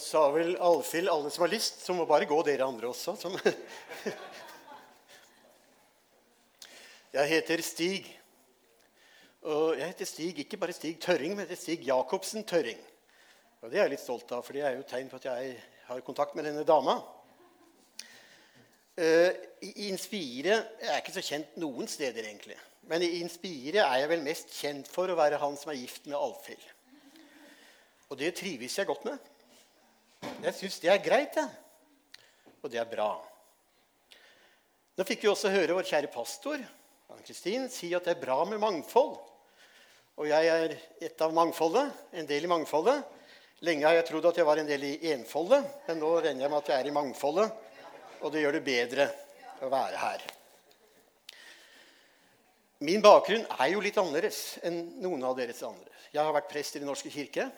sa 0.00 0.26
vel 0.34 0.56
Alfhild 0.62 1.08
alle 1.10 1.30
som 1.32 1.44
har 1.46 1.52
lyst, 1.52 1.80
så 1.84 1.94
må 1.96 2.06
bare 2.08 2.28
gå 2.28 2.36
dere 2.46 2.66
andre 2.66 2.88
også. 2.90 3.16
Som 3.20 3.36
jeg 7.16 7.30
heter 7.30 7.62
Stig. 7.64 8.08
Og 9.46 9.76
jeg 9.78 9.86
heter 9.92 10.08
Stig, 10.08 10.38
ikke 10.42 10.58
bare 10.60 10.74
Stig 10.76 10.98
Tørring, 11.00 11.34
men 11.34 11.46
heter 11.46 11.60
Stig 11.60 11.86
Jacobsen 11.86 12.44
Tørring. 12.44 12.80
Og 13.62 13.70
det 13.70 13.78
er 13.78 13.86
jeg 13.86 13.94
litt 13.96 14.04
stolt 14.04 14.32
av, 14.34 14.42
for 14.44 14.56
det 14.56 14.64
er 14.66 14.76
jo 14.76 14.86
tegn 14.88 15.08
på 15.10 15.20
at 15.20 15.28
jeg 15.30 15.54
har 15.86 16.02
kontakt 16.06 16.34
med 16.36 16.44
denne 16.48 16.64
dama. 16.66 16.98
Uh, 18.96 19.30
I 19.60 19.90
Inspire 19.90 20.54
jeg 20.80 20.88
er 20.88 21.02
ikke 21.02 21.14
så 21.14 21.24
kjent 21.24 21.56
noen 21.60 21.88
steder, 21.90 22.24
egentlig. 22.24 22.56
Men 22.88 23.02
i 23.02 23.18
Inspire 23.20 23.82
er 23.84 24.02
jeg 24.02 24.10
vel 24.12 24.24
mest 24.24 24.52
kjent 24.56 24.88
for 24.90 25.10
å 25.10 25.18
være 25.18 25.40
han 25.42 25.56
som 25.58 25.72
er 25.72 25.80
gift 25.80 26.06
med 26.08 26.18
Alfhild. 26.18 26.62
Og 28.10 28.20
det 28.20 28.36
trives 28.38 28.76
jeg 28.78 28.86
godt 28.88 29.06
med. 29.08 29.18
Jeg 30.44 30.54
syns 30.58 30.80
det 30.82 30.90
er 30.92 31.04
greit, 31.04 31.36
jeg. 31.38 32.22
Og 32.60 32.72
det 32.72 32.80
er 32.82 32.88
bra. 32.90 33.12
Nå 34.96 35.04
fikk 35.06 35.24
vi 35.24 35.30
også 35.30 35.52
høre 35.52 35.76
vår 35.76 35.86
kjære 35.88 36.10
pastor 36.12 36.60
Ann-Kristin 37.12 37.68
si 37.72 37.92
at 37.96 38.06
det 38.06 38.16
er 38.16 38.22
bra 38.22 38.38
med 38.48 38.60
mangfold. 38.60 39.16
Og 40.16 40.28
jeg 40.28 40.48
er 40.48 40.74
et 41.04 41.22
av 41.22 41.34
mangfoldet, 41.36 41.92
en 42.16 42.28
del 42.28 42.46
i 42.46 42.50
mangfoldet. 42.50 43.04
Lenge 43.64 43.86
har 43.86 43.96
jeg 43.98 44.06
trodd 44.08 44.28
at 44.30 44.40
jeg 44.40 44.48
var 44.48 44.60
en 44.60 44.68
del 44.68 44.84
i 44.84 44.94
enfoldet, 45.12 45.64
men 45.86 46.00
nå 46.00 46.10
regner 46.18 46.44
jeg 46.44 46.52
med 46.52 46.60
at 46.60 46.70
jeg 46.72 46.80
er 46.80 46.88
i 46.88 46.96
mangfoldet. 46.96 47.52
Og 48.24 48.32
det 48.32 48.42
gjør 48.42 48.56
det 48.56 48.64
bedre 48.66 49.06
å 49.64 49.70
være 49.72 50.00
her. 50.00 50.24
Min 52.84 53.04
bakgrunn 53.04 53.44
er 53.56 53.70
jo 53.72 53.80
litt 53.84 53.96
annerledes 54.00 54.58
enn 54.66 54.82
noen 55.00 55.22
av 55.24 55.36
deres 55.38 55.62
andre. 55.64 55.92
Jeg 56.12 56.20
har 56.20 56.34
vært 56.36 56.50
prest 56.50 56.76
i 56.76 56.82
Den 56.82 56.90
norske 56.90 57.12
kirke. 57.12 57.48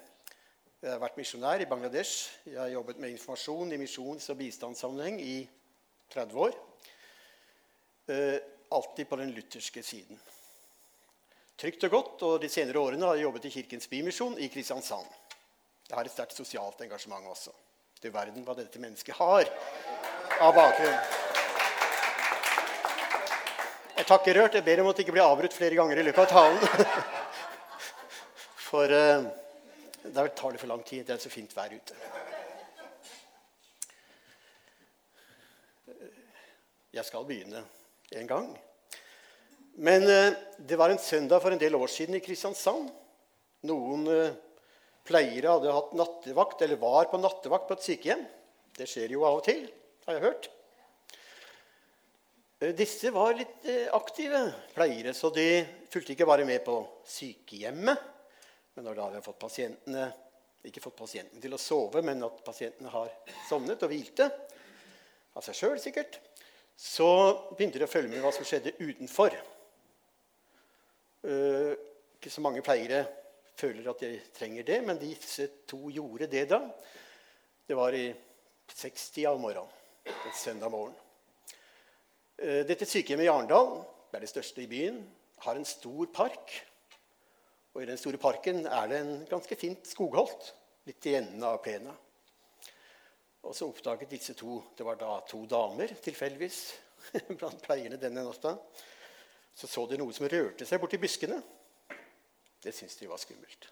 Jeg 0.78 0.92
har 0.92 1.00
vært 1.02 1.16
misjonær 1.18 1.58
i 1.58 1.66
Bangladesh. 1.66 2.28
Jeg 2.46 2.58
har 2.60 2.68
jobbet 2.70 3.00
med 3.02 3.10
informasjon 3.10 3.72
i 3.74 3.78
misjons- 3.80 4.28
og 4.30 4.36
bistandssammenheng 4.38 5.16
i 5.18 5.38
30 6.14 6.36
år. 6.38 6.52
Eh, 8.06 8.36
alltid 8.70 9.08
på 9.10 9.16
den 9.18 9.32
lutherske 9.34 9.82
siden. 9.82 10.20
Trygt 11.58 11.82
og 11.88 11.90
godt, 11.90 12.22
og 12.22 12.40
De 12.40 12.48
senere 12.48 12.78
årene 12.78 13.06
har 13.06 13.16
jeg 13.16 13.24
jobbet 13.24 13.48
i 13.48 13.50
Kirkens 13.50 13.90
Bymisjon 13.90 14.38
i 14.38 14.46
Kristiansand. 14.46 15.08
Jeg 15.88 15.96
har 15.96 16.04
et 16.04 16.14
sterkt 16.14 16.38
sosialt 16.38 16.80
engasjement 16.86 17.26
også. 17.26 17.50
Du 18.00 18.10
verden 18.10 18.46
hva 18.46 18.54
dette 18.54 18.78
mennesket 18.78 19.18
har 19.18 19.50
av 20.38 20.54
bakgrunn. 20.54 21.02
Jeg 23.96 24.06
takker 24.06 24.34
rørt. 24.38 24.54
Jeg 24.54 24.64
ber 24.64 24.84
om 24.84 24.92
at 24.92 24.96
det 24.96 25.08
ikke 25.08 25.18
blir 25.18 25.26
avbrutt 25.26 25.58
flere 25.58 25.74
ganger 25.74 25.98
i 25.98 26.06
løpet 26.06 26.22
av 26.22 26.30
talen. 26.30 26.88
For 28.70 28.86
uh, 28.86 29.26
da 30.14 30.26
tar 30.28 30.52
det 30.54 30.60
for 30.62 30.70
lang 30.70 30.82
tid. 30.86 31.04
Det 31.06 31.14
er 31.16 31.22
så 31.22 31.32
fint 31.32 31.52
vær 31.56 31.72
ute. 31.74 31.96
Jeg 36.94 37.04
skal 37.04 37.26
begynne 37.28 37.62
en 38.16 38.28
gang. 38.28 38.48
Men 39.78 40.06
uh, 40.08 40.34
det 40.58 40.78
var 40.80 40.90
en 40.90 40.98
søndag 40.98 41.42
for 41.44 41.54
en 41.54 41.60
del 41.60 41.76
år 41.78 41.90
siden 41.92 42.16
i 42.18 42.22
Kristiansand. 42.24 42.88
Noen 43.68 44.06
uh, 44.10 44.36
pleiere 45.06 45.54
hadde 45.54 45.74
hatt 45.74 45.96
nattevakt, 45.98 46.64
eller 46.64 46.80
var 46.80 47.10
på 47.12 47.20
nattevakt 47.22 47.68
på 47.68 47.78
et 47.78 47.86
sykehjem. 47.86 48.24
Det 48.78 48.88
skjer 48.88 49.14
jo 49.14 49.26
av 49.28 49.38
og 49.38 49.44
til, 49.46 49.66
har 50.06 50.18
jeg 50.18 50.26
hørt. 50.26 50.50
Disse 52.74 53.12
var 53.14 53.36
litt 53.38 53.66
aktive 53.94 54.40
pleiere, 54.74 55.12
så 55.14 55.30
de 55.30 55.46
fulgte 55.92 56.16
ikke 56.16 56.26
bare 56.26 56.46
med 56.46 56.64
på 56.66 56.80
sykehjemmet, 57.06 58.00
men 58.78 58.86
når 58.86 58.94
da 58.94 59.04
har 59.10 59.22
fått 59.26 59.40
pasientene, 59.42 60.04
ikke 60.68 60.78
fått 60.84 61.00
pasientene 61.00 61.42
til 61.42 61.54
å 61.56 61.58
sove, 61.58 61.98
men 62.06 62.20
at 62.22 62.36
pasientene 62.46 62.92
har 62.92 63.08
sovnet 63.48 63.80
og 63.82 63.90
hvilte, 63.90 64.28
av 65.34 65.42
seg 65.42 65.56
sjøl 65.58 65.80
sikkert, 65.82 66.20
så 66.78 67.08
begynte 67.56 67.80
de 67.82 67.88
å 67.88 67.90
følge 67.90 68.12
med 68.12 68.22
hva 68.22 68.30
som 68.36 68.46
skjedde 68.46 68.76
utenfor. 68.78 69.34
Uh, 71.26 71.74
ikke 72.20 72.30
så 72.30 72.44
mange 72.46 72.62
pleiere 72.62 73.02
føler 73.58 73.90
at 73.90 74.06
de 74.06 74.12
trenger 74.38 74.70
det, 74.70 74.78
men 74.86 75.02
disse 75.02 75.48
to 75.66 75.90
gjorde 75.90 76.30
det 76.30 76.46
da. 76.54 76.62
Det 77.66 77.74
var 77.82 77.98
i 77.98 78.06
60 78.78 79.26
av 79.32 79.42
morgenen, 79.42 79.74
en 80.06 80.38
søndag 80.38 80.70
morgen. 80.70 80.94
Uh, 82.38 82.62
dette 82.62 82.86
sykehjemmet 82.86 83.26
i 83.26 83.34
Arendal, 83.34 83.80
det 84.06 84.22
er 84.22 84.28
det 84.28 84.34
største 84.36 84.62
i 84.62 84.70
byen, 84.70 85.02
har 85.42 85.58
en 85.58 85.66
stor 85.66 86.14
park 86.14 86.60
og 87.74 87.82
I 87.82 87.88
den 87.88 88.00
store 88.00 88.20
parken 88.20 88.64
er 88.66 88.90
det 88.90 89.00
en 89.02 89.14
ganske 89.28 89.56
fint 89.58 89.86
skogholt 89.86 90.52
litt 90.88 91.06
i 91.06 91.16
enden 91.18 91.44
av 91.44 91.60
plena. 91.62 91.92
Og 93.46 93.54
så 93.54 93.68
oppdaget 93.68 94.10
disse 94.10 94.34
to 94.36 94.58
Det 94.76 94.84
var 94.86 94.98
da 94.98 95.20
to 95.28 95.44
damer 95.46 95.92
tilfeldigvis 96.02 96.60
blant 97.38 97.62
pleierne 97.62 98.00
denne 98.00 98.24
natta. 98.26 98.56
Så 99.54 99.66
så 99.70 99.86
de 99.90 99.98
noe 99.98 100.14
som 100.14 100.28
rørte 100.28 100.66
seg 100.66 100.80
borti 100.80 101.00
buskene. 101.00 101.38
Det 102.62 102.74
syntes 102.74 102.98
de 102.98 103.08
var 103.10 103.20
skummelt. 103.22 103.68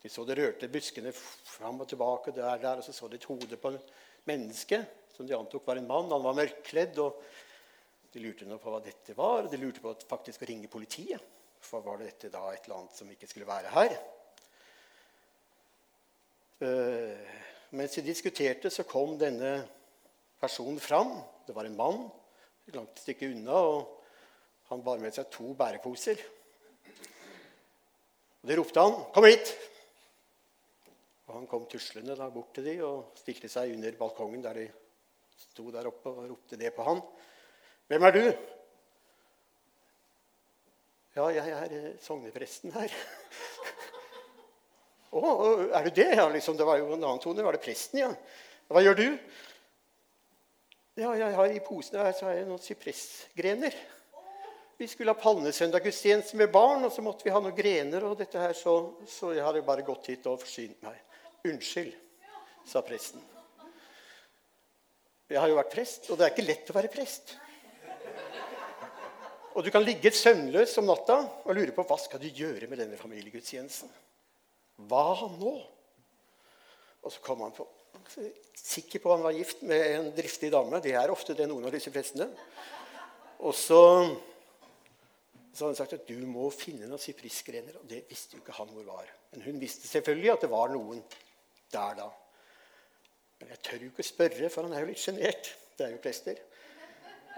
De 0.00 0.08
så 0.08 0.24
det 0.24 0.36
rørte 0.38 0.68
buskene 0.72 1.12
fram 1.12 1.80
og 1.82 1.88
tilbake, 1.88 2.32
der, 2.36 2.56
der, 2.60 2.80
og 2.80 2.84
så 2.84 2.92
så 2.92 3.08
de 3.08 3.18
et 3.20 3.28
hode 3.28 3.56
på 3.60 3.72
et 3.76 3.90
menneske 4.28 4.80
som 5.12 5.26
de 5.28 5.36
antok 5.36 5.66
var 5.66 5.76
en 5.76 5.88
mann. 5.88 6.12
Han 6.12 6.24
var 6.24 6.36
mørkkledd. 6.38 6.98
og 7.04 7.20
De 8.12 8.22
lurte 8.24 8.48
nå 8.48 8.56
på 8.60 8.72
hva 8.72 8.80
dette 8.84 9.16
var, 9.16 9.44
og 9.44 9.52
de 9.52 9.60
lurte 9.60 9.82
på 9.84 9.92
faktisk 10.08 10.44
å 10.44 10.48
ringe 10.48 10.72
politiet. 10.72 11.20
For 11.60 11.84
var 11.84 12.00
dette 12.00 12.30
da 12.32 12.46
et 12.50 12.64
eller 12.64 12.80
annet 12.80 12.96
som 12.96 13.10
ikke 13.12 13.28
skulle 13.30 13.48
være 13.48 13.74
her? 13.74 13.98
Uh, 16.60 17.36
mens 17.76 17.94
de 17.96 18.04
diskuterte, 18.04 18.70
så 18.70 18.84
kom 18.88 19.14
denne 19.20 19.60
personen 20.40 20.80
fram. 20.80 21.14
Det 21.46 21.54
var 21.56 21.68
en 21.68 21.76
mann 21.76 22.02
et 22.70 22.76
langt 22.78 23.00
stykke 23.02 23.30
unna, 23.32 23.56
og 23.56 24.04
han 24.70 24.84
bar 24.86 25.00
med 25.02 25.14
seg 25.14 25.30
to 25.32 25.52
bæreposer. 25.58 26.20
Og 28.40 28.48
Det 28.48 28.58
ropte 28.58 28.80
han 28.80 29.04
'Kom 29.12 29.24
hit!' 29.24 29.56
Og 31.26 31.34
Han 31.34 31.46
kom 31.46 31.66
tuslende 31.66 32.16
da 32.16 32.28
bort 32.28 32.54
til 32.54 32.64
de 32.64 32.84
og 32.84 33.12
stilte 33.14 33.48
seg 33.48 33.74
under 33.74 33.92
balkongen 33.92 34.42
der 34.42 34.52
de 34.52 34.72
sto 35.38 35.70
der 35.70 35.86
oppe 35.86 36.08
og 36.10 36.30
ropte 36.30 36.56
det 36.56 36.74
på 36.74 36.82
han. 36.82 37.02
'Hvem 37.88 38.02
er 38.02 38.10
du?' 38.10 38.59
Ja, 41.16 41.26
jeg 41.34 41.50
er 41.50 41.72
eh, 41.74 41.94
sognepresten 42.02 42.70
her. 42.74 42.92
Å, 45.10 45.20
er 45.74 45.88
du 45.88 45.96
det? 45.96 46.10
Ja, 46.14 46.28
liksom, 46.30 46.54
det 46.58 46.66
var 46.68 46.78
jo 46.78 46.92
en 46.94 47.00
annen 47.02 47.22
tone. 47.22 47.42
Var 47.42 47.56
det 47.56 47.62
presten, 47.64 47.98
ja? 48.04 48.10
Hva 48.70 48.82
gjør 48.84 49.00
du? 49.00 49.06
Ja, 51.00 51.10
jeg 51.18 51.34
har 51.34 51.50
I 51.50 51.62
posen 51.66 51.98
her 51.98 52.14
så 52.14 52.28
har 52.28 52.38
jeg 52.38 52.46
noen 52.46 52.62
sypressgrener. 52.62 53.74
Vi 54.78 54.86
skulle 54.88 55.12
ha 55.12 55.18
palmesøndaggudstjeneste 55.20 56.38
med 56.40 56.52
barn, 56.54 56.86
og 56.86 56.94
så 56.94 57.02
måtte 57.04 57.26
vi 57.26 57.34
ha 57.34 57.42
noen 57.42 57.58
grener. 57.58 58.06
og 58.06 58.16
dette 58.22 58.38
her, 58.40 58.54
så, 58.56 58.76
så 59.10 59.34
jeg 59.34 59.44
hadde 59.44 59.66
bare 59.66 59.84
gått 59.84 60.12
hit 60.12 60.30
og 60.30 60.38
forsynt 60.44 60.78
meg. 60.86 60.96
Unnskyld, 61.50 61.92
sa 62.70 62.84
presten. 62.86 63.20
Jeg 65.30 65.42
har 65.42 65.50
jo 65.50 65.58
vært 65.58 65.74
prest, 65.74 66.08
og 66.10 66.18
det 66.18 66.26
er 66.26 66.32
ikke 66.34 66.46
lett 66.48 66.70
å 66.70 66.78
være 66.78 66.90
prest. 66.94 67.34
Og 69.60 69.66
du 69.66 69.68
kan 69.74 69.84
ligge 69.84 70.08
søvnløs 70.16 70.72
om 70.80 70.86
natta 70.88 71.18
og 71.44 71.52
lure 71.52 71.74
på 71.76 71.84
hva 71.84 71.98
skal 72.00 72.22
du 72.22 72.30
gjøre 72.32 72.64
med 72.64 72.78
denne 72.80 72.96
familiegudstjenesten. 72.96 73.90
Hva 74.88 75.28
nå? 75.34 75.52
Og 77.04 77.12
så 77.12 77.20
kom 77.20 77.44
han 77.44 77.52
på 77.52 77.68
Sikker 78.56 79.02
på 79.02 79.12
han 79.12 79.22
var 79.22 79.36
gift 79.36 79.60
med 79.68 79.84
en 79.84 80.08
driftig 80.16 80.48
dame. 80.54 80.80
Det 80.80 80.94
er 80.96 81.12
ofte 81.12 81.36
det 81.36 81.44
noen 81.50 81.68
av 81.68 81.74
disse 81.74 81.92
prestene. 81.92 82.30
Og 83.44 83.52
så, 83.56 83.82
så 85.52 85.66
hadde 85.66 85.68
han 85.68 85.78
sagt 85.78 85.94
at 85.98 86.08
du 86.08 86.16
må 86.24 86.48
finne 86.54 86.88
noen 86.88 87.02
syprissgrener. 87.02 87.76
Og 87.82 87.86
det 87.90 88.06
visste 88.08 88.38
jo 88.38 88.42
ikke 88.42 88.56
han 88.56 88.72
hvor 88.72 88.88
var. 88.88 89.12
Men 89.34 89.44
hun 89.44 89.60
visste 89.60 89.90
selvfølgelig 89.92 90.34
at 90.38 90.46
det 90.46 90.52
var 90.56 90.72
noen 90.72 91.04
der 91.76 92.00
da. 92.00 92.08
Men 93.42 93.54
jeg 93.54 93.64
tør 93.68 93.84
jo 93.84 93.92
ikke 93.92 94.08
spørre, 94.08 94.50
for 94.52 94.64
han 94.64 94.76
er 94.76 94.86
jo 94.86 94.92
litt 94.94 95.04
sjenert. 95.04 95.54
Det 95.76 95.86
er 95.86 95.96
jo 95.98 96.04
prester. 96.08 96.44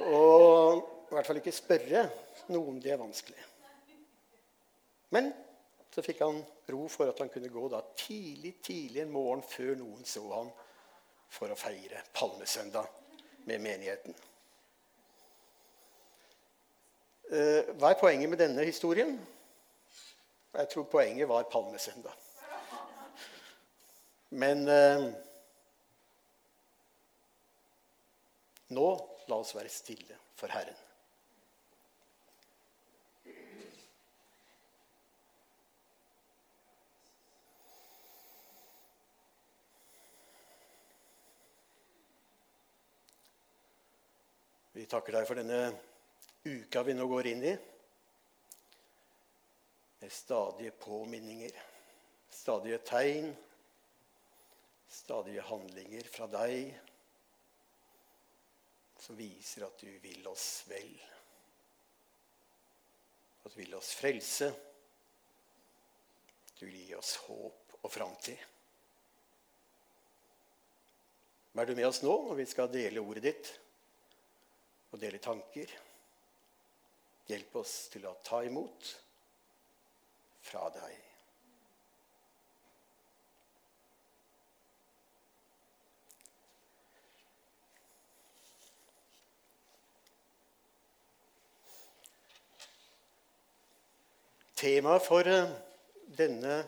Og 0.06 1.01
i 1.12 1.18
hvert 1.18 1.28
fall 1.28 1.40
ikke 1.42 1.52
spørre 1.52 2.06
noen 2.54 2.78
det 2.80 2.94
er 2.94 3.00
vanskelig. 3.00 3.42
Men 5.12 5.28
så 5.92 6.00
fikk 6.04 6.22
han 6.24 6.38
ro 6.72 6.86
for 6.88 7.12
at 7.12 7.18
han 7.20 7.28
kunne 7.32 7.52
gå 7.52 7.66
da 7.68 7.82
tidlig 8.00 8.54
tidlig 8.64 9.02
en 9.02 9.12
morgen 9.12 9.42
før 9.44 9.74
noen 9.76 10.06
så 10.08 10.22
han, 10.30 10.48
for 11.32 11.52
å 11.52 11.56
feire 11.56 12.00
palmesøndag 12.16 12.88
med 13.48 13.60
menigheten. 13.64 14.16
Eh, 17.32 17.70
hva 17.80 17.92
er 17.92 18.00
poenget 18.00 18.28
med 18.28 18.40
denne 18.40 18.64
historien? 18.68 19.14
Jeg 20.52 20.68
tror 20.72 20.88
poenget 20.92 21.28
var 21.28 21.48
palmesøndag. 21.52 22.16
Men 24.36 24.64
eh, 24.68 25.06
nå 28.76 28.88
la 29.28 29.40
oss 29.40 29.52
være 29.56 29.72
stille 29.72 30.16
for 30.36 30.52
Herren. 30.52 30.76
Takker 44.92 45.16
deg 45.16 45.28
for 45.28 45.40
denne 45.40 45.60
uka 46.44 46.82
vi 46.84 46.94
nå 46.96 47.06
går 47.08 47.28
inn 47.30 47.44
i, 47.48 47.52
med 50.02 50.12
stadige 50.12 50.74
påminninger, 50.82 51.54
stadige 52.28 52.80
tegn, 52.84 53.30
stadige 54.92 55.44
handlinger 55.48 56.10
fra 56.12 56.26
deg 56.28 56.74
som 59.02 59.16
viser 59.18 59.64
at 59.66 59.80
du 59.80 59.88
vil 60.02 60.26
oss 60.30 60.62
vel. 60.68 60.92
At 63.42 63.54
du 63.54 63.58
vil 63.58 63.74
oss 63.74 63.94
frelse. 63.98 64.52
Du 66.58 66.66
vil 66.68 66.84
gi 66.84 66.94
oss 66.94 67.16
håp 67.24 67.78
og 67.80 67.90
framtid. 67.90 68.38
Vær 71.56 71.66
du 71.66 71.74
med 71.74 71.88
oss 71.88 72.04
nå 72.04 72.14
når 72.28 72.38
vi 72.38 72.48
skal 72.52 72.70
dele 72.70 73.02
ordet 73.02 73.26
ditt 73.26 73.50
og 74.92 75.00
dele 75.00 75.18
tanker? 75.18 75.72
Hjelp 77.28 77.56
oss 77.62 77.86
til 77.92 78.04
å 78.08 78.16
ta 78.24 78.42
imot 78.44 78.92
fra 80.42 80.68
deg. 80.74 81.00
Temaet 94.62 95.02
for 95.02 95.26
eh, 95.26 95.48
denne 96.06 96.60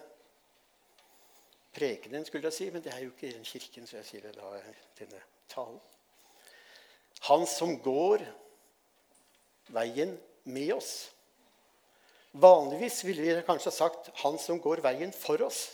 prekenen, 1.75 2.25
skulle 2.27 2.50
jeg 2.50 2.56
si, 2.56 2.70
men 2.75 2.82
det 2.82 2.91
er 2.91 3.05
jo 3.05 3.12
ikke 3.12 3.29
i 3.29 3.37
den 3.37 3.47
kirken, 3.47 3.87
så 3.87 4.00
jeg 4.00 4.09
sier 4.09 4.25
det 4.27 4.32
da 4.35 4.50
denne 4.99 5.20
talen. 5.53 5.79
Han 7.25 7.47
som 7.49 7.79
går 7.81 8.25
veien 9.73 10.12
med 10.44 10.75
oss. 10.75 10.93
Vanligvis 12.35 13.05
ville 13.06 13.23
vi 13.23 13.47
kanskje 13.47 13.71
sagt 13.73 14.11
'han 14.21 14.38
som 14.38 14.61
går 14.61 14.82
veien 14.82 15.12
for 15.12 15.38
oss'. 15.38 15.71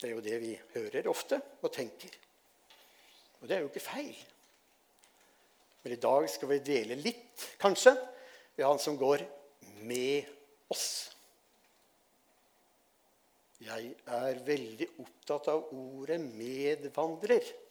Det 0.00 0.10
er 0.10 0.14
jo 0.14 0.20
det 0.20 0.38
vi 0.40 0.60
hører 0.74 1.08
ofte 1.08 1.40
og 1.62 1.72
tenker. 1.72 2.10
Og 3.40 3.48
det 3.48 3.56
er 3.56 3.60
jo 3.60 3.68
ikke 3.68 3.80
feil. 3.80 4.16
Men 5.82 5.92
i 5.92 6.00
dag 6.02 6.30
skal 6.30 6.48
vi 6.48 6.58
dele 6.58 6.94
litt, 6.94 7.54
kanskje, 7.60 7.92
ved 8.56 8.66
han 8.66 8.78
som 8.78 8.98
går 8.98 9.22
med 9.86 10.24
oss. 10.68 11.12
Jeg 13.60 13.94
er 14.06 14.40
veldig 14.44 14.88
opptatt 14.98 15.48
av 15.48 15.72
ordet 15.72 16.20
'medvandrer'. 16.20 17.65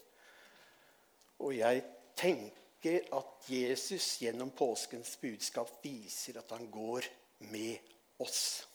Og 1.43 1.55
jeg 1.57 1.83
tenker 2.15 3.09
at 3.17 3.49
Jesus 3.49 4.17
gjennom 4.21 4.51
påskens 4.55 5.15
budskap 5.21 5.71
viser 5.83 6.39
at 6.39 6.53
han 6.55 6.69
går 6.71 7.07
med 7.51 8.21
oss. 8.23 8.65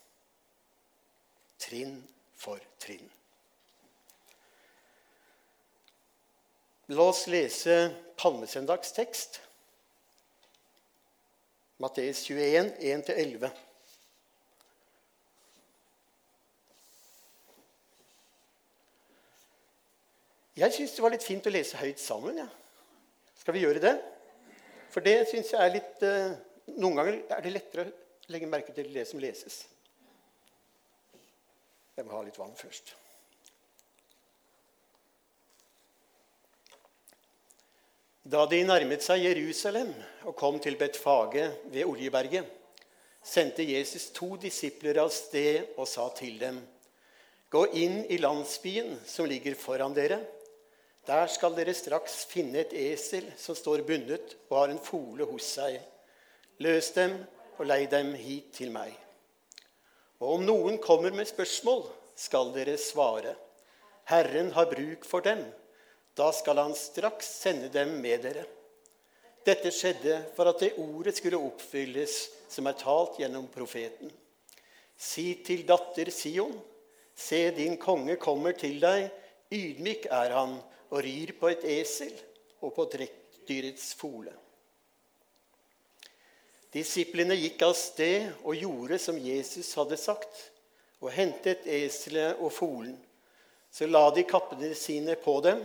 Trinn 1.61 1.97
for 2.37 2.61
trinn. 2.81 3.07
La 6.91 7.07
oss 7.07 7.27
lese 7.31 7.77
palmesøndagstekst. 8.19 9.39
Matteus 11.81 12.25
21, 12.27 12.73
1-11. 12.83 13.53
Jeg 20.61 20.75
syns 20.77 20.93
det 20.93 21.05
var 21.05 21.15
litt 21.15 21.25
fint 21.25 21.47
å 21.49 21.53
lese 21.55 21.79
høyt 21.81 22.01
sammen. 22.03 22.43
Ja. 22.43 22.49
Skal 23.41 23.57
vi 23.57 23.63
gjøre 23.65 23.81
det? 23.81 23.95
For 24.93 25.05
det 25.05 25.23
syns 25.31 25.55
jeg 25.55 25.61
er 25.63 25.77
litt 25.79 26.03
uh, 26.05 26.37
Noen 26.77 26.99
ganger 26.99 27.17
er 27.35 27.45
det 27.45 27.53
lettere 27.55 27.87
å 27.89 28.31
legge 28.31 28.49
merke 28.51 28.75
til 28.77 28.91
det 28.95 29.07
som 29.09 29.23
leses. 29.23 29.63
Jeg 31.97 32.07
må 32.07 32.13
ha 32.15 32.21
litt 32.23 32.39
vann 32.39 32.53
først. 32.57 32.93
Da 38.31 38.45
de 38.47 38.61
nærmet 38.63 39.03
seg 39.03 39.25
Jerusalem 39.25 39.91
og 40.29 40.37
kom 40.39 40.61
til 40.63 40.77
Betfage 40.79 41.49
ved 41.73 41.89
Oljeberget, 41.89 42.45
sendte 43.25 43.67
Jesus 43.67 44.11
to 44.15 44.37
disipler 44.41 45.01
av 45.03 45.11
sted 45.13 45.73
og 45.75 45.89
sa 45.89 46.07
til 46.15 46.39
dem.: 46.39 46.61
Gå 47.51 47.65
inn 47.81 48.05
i 48.07 48.21
landsbyen 48.21 49.01
som 49.09 49.27
ligger 49.27 49.59
foran 49.59 49.97
dere. 49.97 50.21
Der 51.09 51.27
skal 51.33 51.55
dere 51.57 51.73
straks 51.75 52.25
finne 52.29 52.61
et 52.61 52.75
esel 52.77 53.31
som 53.41 53.57
står 53.57 53.85
bundet 53.89 54.37
og 54.51 54.59
har 54.59 54.73
en 54.73 54.83
fole 54.83 55.25
hos 55.29 55.47
seg. 55.57 55.79
Løs 56.61 56.91
dem 56.97 57.17
og 57.57 57.65
lei 57.69 57.87
dem 57.91 58.13
hit 58.19 58.53
til 58.59 58.73
meg. 58.75 58.93
Og 60.21 60.37
om 60.37 60.45
noen 60.45 60.77
kommer 60.83 61.15
med 61.17 61.29
spørsmål, 61.31 61.87
skal 62.21 62.51
dere 62.53 62.77
svare. 62.77 63.33
Herren 64.11 64.51
har 64.53 64.69
bruk 64.69 65.07
for 65.09 65.25
dem. 65.25 65.41
Da 66.13 66.29
skal 66.37 66.61
han 66.61 66.75
straks 66.77 67.31
sende 67.41 67.71
dem 67.73 67.95
med 68.03 68.27
dere. 68.27 68.45
Dette 69.47 69.73
skjedde 69.73 70.19
for 70.37 70.51
at 70.51 70.61
det 70.61 70.75
ordet 70.83 71.15
skulle 71.17 71.41
oppfylles 71.41 72.17
som 72.51 72.69
er 72.69 72.77
talt 72.77 73.17
gjennom 73.23 73.47
profeten. 73.49 74.11
Si 75.01 75.31
til 75.47 75.65
datter 75.65 76.11
Sion, 76.13 76.53
se 77.17 77.47
din 77.57 77.79
konge 77.81 78.19
kommer 78.21 78.53
til 78.53 78.77
deg, 78.83 79.09
ydmyk 79.49 80.11
er 80.13 80.35
han 80.37 80.59
og 80.91 81.03
rir 81.07 81.35
på 81.39 81.51
et 81.51 81.65
esel 81.79 82.13
og 82.61 82.75
på 82.77 82.87
trekkdyrets 82.93 83.93
fole. 83.99 84.33
Disiplene 86.71 87.35
gikk 87.35 87.65
av 87.67 87.75
sted 87.75 88.29
og 88.45 88.55
gjorde 88.55 89.01
som 89.03 89.19
Jesus 89.19 89.73
hadde 89.79 89.99
sagt, 89.99 90.51
og 91.01 91.11
hentet 91.15 91.65
eselet 91.67 92.39
og 92.39 92.53
folen. 92.55 92.95
Så 93.71 93.89
la 93.89 94.05
de 94.15 94.23
kappene 94.27 94.71
sine 94.79 95.17
på 95.19 95.39
dem, 95.43 95.63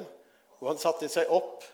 og 0.62 0.70
han 0.72 0.82
satte 0.82 1.10
seg 1.12 1.30
opp. 1.34 1.66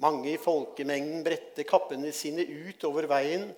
Mange 0.00 0.32
i 0.32 0.40
folkemengden 0.40 1.22
bredte 1.26 1.66
kappene 1.68 2.10
sine 2.16 2.46
ut 2.46 2.86
over 2.88 3.06
veien. 3.10 3.50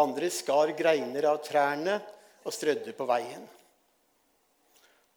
Andre 0.00 0.30
skar 0.32 0.72
greiner 0.78 1.28
av 1.28 1.42
trærne 1.44 1.98
og 2.46 2.54
strødde 2.54 2.94
på 2.96 3.06
veien. 3.10 3.44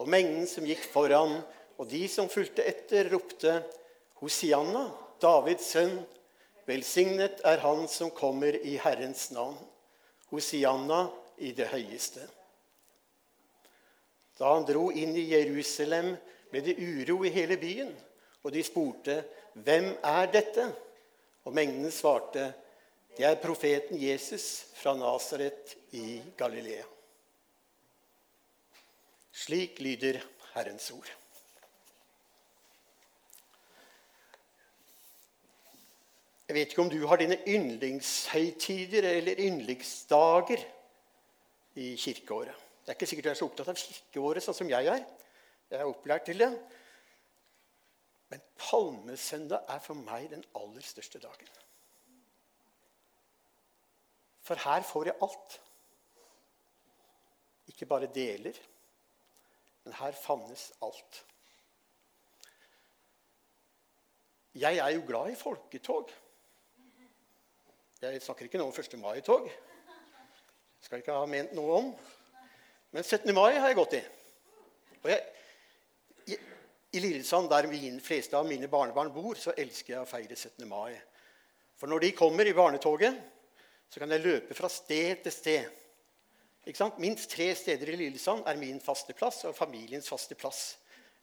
Og 0.01 0.09
mengden 0.09 0.47
som 0.49 0.65
gikk 0.67 0.83
foran, 0.91 1.39
og 1.81 1.87
de 1.89 2.03
som 2.05 2.29
fulgte 2.29 2.61
etter, 2.69 3.07
ropte 3.09 3.55
Hosianna, 4.21 4.83
Davids 5.21 5.71
sønn. 5.73 5.95
Velsignet 6.69 7.39
er 7.47 7.63
Han 7.63 7.87
som 7.89 8.11
kommer 8.13 8.53
i 8.53 8.75
Herrens 8.77 9.31
navn. 9.33 9.57
Hosianna 10.29 11.07
i 11.41 11.55
det 11.57 11.71
høyeste. 11.71 12.27
Da 14.37 14.51
han 14.53 14.67
dro 14.69 14.91
inn 14.93 15.15
i 15.17 15.25
Jerusalem, 15.31 16.13
ble 16.51 16.61
det 16.65 16.77
uro 16.77 17.23
i 17.25 17.33
hele 17.33 17.57
byen. 17.57 17.89
Og 18.43 18.53
de 18.53 18.63
spurte, 18.63 19.23
'Hvem 19.53 19.97
er 20.03 20.25
dette?' 20.31 20.73
Og 21.45 21.53
mengden 21.53 21.91
svarte, 21.91 22.53
'Det 23.17 23.25
er 23.25 23.41
profeten 23.41 23.97
Jesus 23.97 24.65
fra 24.73 24.93
Nasaret 24.93 25.75
i 25.91 26.21
Galilea.' 26.37 26.85
Slik 29.31 29.79
lyder 29.79 30.21
Herrens 30.53 30.91
ord. 30.91 31.20
Jeg 36.51 36.57
vet 36.57 36.73
ikke 36.73 36.83
om 36.83 36.89
du 36.91 37.05
har 37.07 37.15
dine 37.15 37.37
yndlingshøytider 37.47 39.05
eller 39.07 39.39
yndlingsdager 39.39 40.59
i 41.79 41.93
kirkeåret. 41.95 42.55
Det 42.81 42.91
er 42.91 42.97
ikke 42.97 43.07
sikkert 43.07 43.23
du 43.23 43.29
er 43.31 43.37
så 43.39 43.45
opptatt 43.47 43.69
av 43.71 43.77
kirkeåret 43.79 44.43
sånn 44.43 44.57
som 44.57 44.71
jeg 44.73 44.89
er. 44.91 45.05
Jeg 45.71 45.79
er 45.79 45.87
opplært 45.87 46.25
til 46.27 46.41
det. 46.43 46.49
Men 48.33 48.43
palmesøndag 48.59 49.71
er 49.71 49.79
for 49.85 49.95
meg 49.95 50.25
den 50.33 50.43
aller 50.59 50.83
største 50.83 51.21
dagen. 51.23 51.53
For 54.43 54.59
her 54.59 54.83
får 54.89 55.07
jeg 55.07 55.15
alt. 55.23 55.55
Ikke 57.71 57.87
bare 57.93 58.09
deler, 58.11 58.59
men 59.85 59.95
her 60.01 60.19
fannes 60.19 60.65
alt. 60.83 61.21
Jeg 64.65 64.83
er 64.83 64.91
jo 64.97 65.05
glad 65.07 65.31
i 65.31 65.39
folketog. 65.39 66.11
Jeg 68.01 68.17
snakker 68.25 68.47
ikke 68.47 68.57
nå 68.57 68.65
om 68.65 68.73
1. 68.73 68.95
mai-tog. 68.97 69.43
Skal 70.81 71.03
ikke 71.03 71.13
ha 71.13 71.25
ment 71.29 71.51
noe 71.53 71.75
om. 71.77 71.91
Men 72.97 73.05
17. 73.05 73.29
mai 73.37 73.59
har 73.59 73.69
jeg 73.69 73.77
gått 73.77 73.93
i. 73.93 73.99
Og 75.03 75.11
jeg, 75.11 75.19
i, 76.33 76.37
I 76.97 77.03
Lillesand, 77.03 77.45
der 77.51 77.69
de 77.69 77.91
fleste 78.01 78.39
av 78.39 78.49
mine 78.49 78.65
barnebarn 78.73 79.13
bor, 79.13 79.37
så 79.37 79.53
elsker 79.53 79.93
jeg 79.93 80.01
å 80.01 80.09
feire 80.09 80.33
17. 80.33 80.65
mai. 80.65 80.97
For 81.77 81.93
når 81.93 82.07
de 82.07 82.11
kommer 82.17 82.49
i 82.49 82.57
barnetoget, 82.57 83.21
så 83.85 84.01
kan 84.01 84.17
jeg 84.17 84.25
løpe 84.25 84.57
fra 84.57 84.73
sted 84.73 85.21
til 85.21 85.37
sted. 85.37 85.79
Minst 86.97 87.29
tre 87.37 87.51
steder 87.53 87.93
i 87.93 88.01
Lillesand 88.01 88.49
er 88.49 88.57
min 88.57 88.81
faste 88.81 89.13
plass 89.13 89.45
og 89.45 89.57
familiens 89.57 90.09
faste 90.09 90.33
plass. 90.33 90.71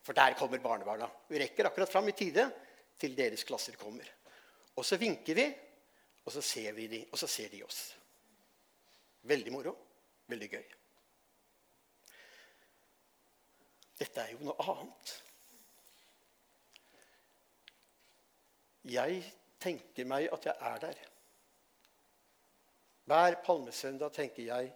For 0.07 0.15
der 0.15 0.39
kommer 0.39 0.63
barnebarna. 0.63 1.11
Vi 1.27 1.43
rekker 1.43 1.73
akkurat 1.73 1.91
fram 1.91 2.07
i 2.07 2.15
tide 2.15 2.47
til 3.03 3.19
deres 3.19 3.43
klasser 3.43 3.75
kommer. 3.83 4.07
Og 4.79 4.87
så 4.87 4.95
vinker 4.95 5.35
vi, 5.35 5.51
og 6.29 6.33
så 6.33 6.43
ser 6.45 6.73
vi 6.77 6.87
de, 6.87 6.99
og 7.13 7.19
så 7.19 7.27
ser 7.27 7.49
de 7.49 7.63
oss. 7.65 7.79
Veldig 9.23 9.53
moro. 9.53 9.73
Veldig 10.29 10.49
gøy. 10.51 10.65
Dette 13.99 14.21
er 14.21 14.35
jo 14.35 14.43
noe 14.45 14.67
annet. 14.69 15.13
Jeg 18.93 19.23
tenker 19.65 20.11
meg 20.13 20.29
at 20.37 20.51
jeg 20.51 20.69
er 20.73 20.85
der. 20.85 21.01
Hver 23.09 23.39
palmesøndag 23.49 24.13
tenker 24.13 24.45
jeg 24.51 24.69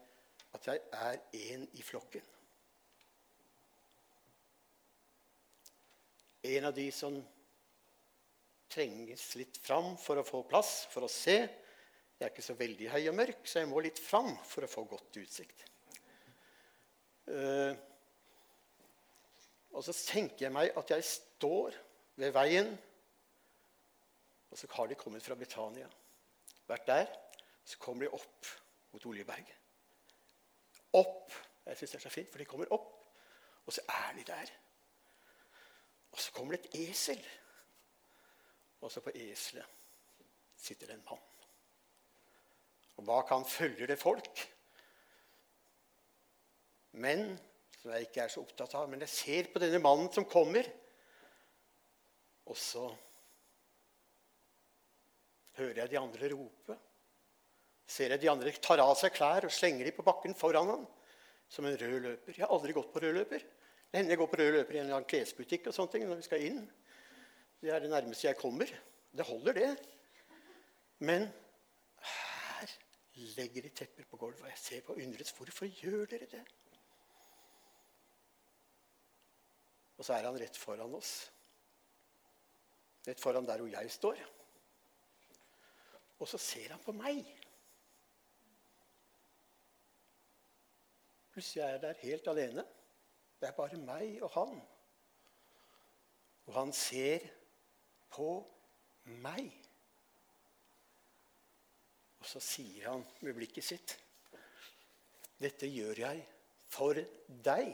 at 0.57 0.71
jeg 0.73 0.81
er 1.05 1.21
en 1.51 1.69
i 1.77 1.85
flokken. 1.85 2.25
En 6.49 6.73
av 6.73 6.73
de 6.81 6.89
som 6.93 7.21
trenges 8.73 9.27
litt 9.39 9.59
fram 9.61 9.93
for 10.01 10.21
å 10.21 10.27
få 10.27 10.43
plass, 10.49 10.87
for 10.93 11.07
å 11.07 11.11
se. 11.13 11.37
Jeg 12.17 12.25
er 12.25 12.33
ikke 12.33 12.45
så 12.45 12.57
veldig 12.59 12.89
høy 12.93 13.03
og 13.11 13.17
mørk, 13.19 13.45
så 13.49 13.61
jeg 13.61 13.71
må 13.71 13.83
litt 13.85 14.01
fram 14.01 14.31
for 14.49 14.65
å 14.65 14.71
få 14.71 14.85
godt 14.91 15.19
utsikt. 15.21 15.65
Uh, 17.29 17.73
og 19.73 19.85
så 19.87 19.95
tenker 19.95 20.47
jeg 20.47 20.55
meg 20.55 20.73
at 20.77 20.91
jeg 20.93 21.07
står 21.09 21.77
ved 22.21 22.35
veien, 22.35 22.73
og 24.53 24.59
så 24.61 24.69
har 24.77 24.91
de 24.91 24.99
kommet 25.01 25.25
fra 25.25 25.37
Britannia. 25.39 25.89
Vært 26.69 26.89
der. 26.89 27.07
Så 27.65 27.79
kommer 27.81 28.05
de 28.05 28.13
opp 28.13 28.49
mot 28.93 29.07
Oljeberget. 29.07 29.55
Opp. 30.99 31.33
Jeg 31.65 31.79
syns 31.79 31.95
det 31.95 31.99
er 32.01 32.05
så 32.05 32.13
fint, 32.13 32.29
for 32.31 32.43
de 32.43 32.49
kommer 32.51 32.73
opp, 32.75 32.91
og 33.65 33.73
så 33.73 33.85
er 33.89 34.17
de 34.19 34.25
der. 34.27 34.51
Og 36.13 36.21
så 36.21 36.35
kommer 36.37 36.57
det 36.57 36.67
et 36.67 36.91
esel. 36.91 37.23
Og 38.83 38.91
så 38.91 39.03
på 39.05 39.15
eselet 39.15 39.79
sitter 40.59 40.91
det 40.91 40.99
en 40.99 41.07
mann. 41.07 41.23
Og 42.99 43.07
bak 43.07 43.31
han 43.33 43.47
følger 43.49 43.89
det 43.91 43.99
folk. 43.99 44.43
Men 46.93 47.33
som 47.83 47.91
jeg 47.91 48.07
ikke 48.07 48.23
er 48.23 48.31
så 48.31 48.43
opptatt 48.45 48.77
av. 48.79 48.87
Men 48.91 49.03
jeg 49.03 49.11
ser 49.11 49.49
på 49.51 49.63
denne 49.63 49.81
mannen 49.83 50.11
som 50.15 50.27
kommer, 50.29 50.69
og 52.47 52.59
så 52.59 52.85
hører 55.59 55.83
jeg 55.83 55.93
de 55.93 55.99
andre 55.99 56.31
rope. 56.33 56.77
Ser 57.91 58.15
jeg 58.15 58.23
de 58.23 58.31
andre 58.31 58.53
tar 58.63 58.83
av 58.85 58.95
seg 58.99 59.15
klær 59.17 59.49
og 59.49 59.55
slenger 59.55 59.89
de 59.89 59.95
på 59.97 60.05
bakken 60.07 60.37
foran 60.39 60.71
ham 60.71 60.85
som 61.51 61.67
en 61.67 61.77
rød 61.77 61.99
løper. 62.07 62.37
Jeg 62.39 62.47
har 62.47 62.55
aldri 62.55 62.75
gått 62.77 62.93
på 62.95 63.03
rød 63.03 63.19
løper. 63.19 63.43
Det 63.43 63.99
hender 63.99 64.15
jeg 64.15 64.23
går 64.23 64.31
på 64.31 64.39
rød 64.41 64.55
løper 64.57 64.77
i 64.77 64.79
en 64.79 64.87
eller 64.87 65.01
annen 65.01 65.11
klesbutikk 65.11 65.67
og 65.69 65.77
sånne 65.77 65.93
ting, 65.93 66.07
når 66.09 66.23
vi 66.23 66.29
skal 66.29 66.47
inn. 66.47 66.63
Det 67.63 67.71
er 67.71 67.79
det 67.79 67.91
nærmeste 67.91 68.27
jeg 68.27 68.37
kommer. 68.37 68.67
Det 69.17 69.25
holder, 69.25 69.53
det. 69.53 69.89
Men 70.99 71.29
her 71.99 72.73
legger 73.15 73.63
de 73.63 73.69
tepper 73.69 74.05
på 74.11 74.17
gulvet, 74.17 74.41
og 74.41 74.49
jeg 74.49 74.59
ser 74.59 74.81
på 74.83 74.97
undrets 74.99 75.31
hvorfor 75.37 75.67
gjør 75.67 76.07
dere 76.11 76.27
det? 76.31 76.43
Og 79.99 80.05
så 80.05 80.17
er 80.17 80.27
han 80.27 80.39
rett 80.41 80.59
foran 80.59 80.95
oss. 80.99 81.13
Rett 83.07 83.21
foran 83.23 83.47
der 83.47 83.63
hvor 83.63 83.71
jeg 83.71 83.91
står. 83.91 84.19
Og 86.19 86.29
så 86.29 86.39
ser 86.39 86.75
han 86.75 86.83
på 86.83 86.95
meg. 86.97 87.23
Plutselig 91.31 91.63
er 91.63 91.77
jeg 91.77 91.83
der 91.85 92.03
helt 92.03 92.33
alene. 92.35 92.67
Det 93.39 93.49
er 93.49 93.55
bare 93.55 93.79
meg 93.79 94.19
og 94.23 94.35
han. 94.35 94.59
Og 96.47 96.55
han 96.59 96.75
ser 96.75 97.31
på 98.13 98.29
meg. 99.25 99.49
Og 102.23 102.29
så 102.29 102.43
sier 102.45 102.93
han 102.93 103.05
med 103.25 103.37
blikket 103.39 103.67
sitt 103.67 103.97
Dette 105.43 105.67
gjør 105.67 106.05
jeg 106.05 106.21
for 106.71 106.99
deg. 107.43 107.73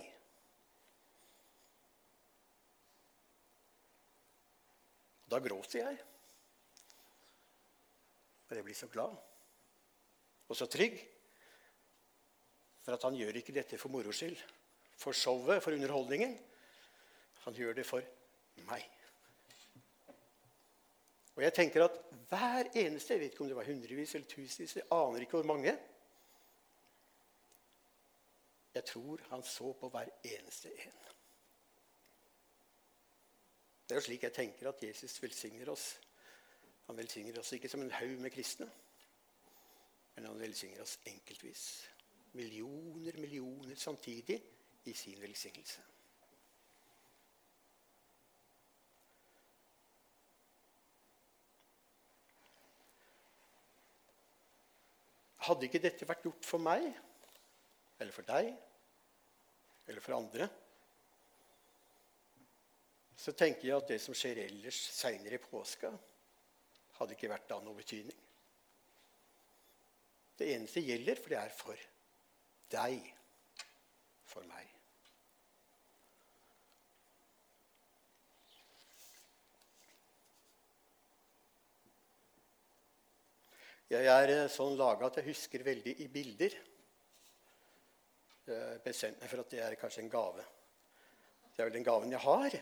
Da 5.29 5.41
gråter 5.45 5.83
jeg. 5.83 5.99
For 8.49 8.57
jeg 8.57 8.65
blir 8.65 8.79
så 8.79 8.89
glad 8.89 9.19
og 10.49 10.57
så 10.57 10.65
trygg. 10.71 10.97
For 12.85 12.97
at 12.97 13.05
han 13.05 13.17
gjør 13.19 13.37
ikke 13.37 13.53
dette 13.53 13.77
for 13.77 13.93
moro 13.93 14.15
skyld, 14.17 14.39
for 14.97 15.13
showet, 15.13 15.61
for 15.63 15.77
underholdningen. 15.77 16.39
Han 17.45 17.57
gjør 17.57 17.77
det 17.77 17.85
for 17.87 18.01
meg. 18.71 18.87
Og 21.39 21.45
jeg 21.45 21.55
tenker 21.55 21.85
at 21.85 21.99
hver 22.29 22.67
eneste 22.75 23.15
Jeg 23.15 23.21
vet 23.21 23.33
ikke 23.33 23.45
om 23.45 23.49
det 23.49 23.57
var 23.57 23.69
hundrevis 23.69 24.15
eller 24.15 24.27
tusenvis, 24.27 24.77
jeg 24.77 24.91
aner 24.91 25.23
ikke 25.23 25.39
hvor 25.39 25.47
mange. 25.47 25.79
Jeg 28.75 28.85
tror 28.85 29.21
han 29.31 29.43
så 29.43 29.73
på 29.73 29.89
hver 29.89 30.11
eneste 30.25 30.73
en. 30.73 30.97
Det 33.87 33.95
er 33.95 34.01
jo 34.01 34.07
slik 34.09 34.27
jeg 34.27 34.35
tenker 34.35 34.69
at 34.69 34.83
Jesus 34.83 35.23
velsigner 35.23 35.71
oss. 35.71 35.87
Han 36.89 36.99
velsigner 36.99 37.39
oss 37.39 37.53
ikke 37.55 37.71
som 37.71 37.87
en 37.87 37.95
haug 38.01 38.19
med 38.19 38.35
kristne, 38.35 38.67
men 40.17 40.27
han 40.27 40.41
velsigner 40.41 40.83
oss 40.83 40.99
enkeltvis. 41.07 41.65
Millioner, 42.33 43.15
millioner 43.21 43.77
samtidig 43.77 44.43
i 44.85 44.93
sin 44.93 45.23
velsignelse. 45.23 45.87
Hadde 55.49 55.69
ikke 55.69 55.81
dette 55.81 56.07
vært 56.09 56.25
gjort 56.27 56.45
for 56.47 56.63
meg, 56.63 56.87
eller 57.99 58.15
for 58.15 58.29
deg, 58.29 58.51
eller 59.89 60.05
for 60.05 60.19
andre, 60.19 60.49
så 63.19 63.33
tenker 63.35 63.67
jeg 63.67 63.77
at 63.81 63.91
det 63.91 63.99
som 64.03 64.15
skjer 64.15 64.45
ellers 64.45 64.79
seinere 64.95 65.41
i 65.41 65.43
påska, 65.43 65.91
hadde 67.01 67.17
ikke 67.17 67.31
vært 67.33 67.55
av 67.57 67.65
noe 67.65 67.79
betydning. 67.79 68.25
Det 70.39 70.53
eneste 70.55 70.85
gjelder, 70.85 71.19
for 71.19 71.35
det 71.35 71.41
er 71.41 71.55
for 71.55 71.87
deg. 72.71 73.09
For 74.29 74.47
meg. 74.47 74.78
Jeg 83.89 84.05
er 84.05 84.31
eh, 84.35 84.51
sånn 84.53 84.75
laga 84.77 85.07
at 85.09 85.17
jeg 85.17 85.31
husker 85.31 85.63
veldig 85.65 85.95
i 86.05 86.07
bilder. 86.13 86.57
Jeg 88.49 88.81
bestemte 88.85 89.23
meg 89.23 89.31
for 89.31 89.41
at 89.41 89.55
det 89.55 89.63
er 89.65 89.77
kanskje 89.81 90.03
en 90.03 90.11
gave. 90.13 90.45
Det 91.55 91.63
er 91.63 91.71
vel 91.71 91.79
den 91.79 91.87
gaven 91.87 92.13
jeg 92.13 92.21
har. 92.21 92.57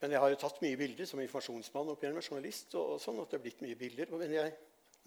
Men 0.00 0.14
jeg 0.14 0.22
har 0.22 0.32
jo 0.32 0.38
tatt 0.40 0.62
mye 0.64 0.78
bilder 0.80 1.08
som 1.08 1.20
informasjonsmann 1.20 1.92
gjennom 1.92 2.24
journalist. 2.24 2.72
og 2.80 2.96
sånn, 3.04 3.20
at 3.20 3.28
det 3.28 3.38
har 3.38 3.44
blitt 3.44 3.60
mye 3.64 3.76
bilder. 3.80 4.14
Men 4.16 4.32
jeg, 4.32 4.54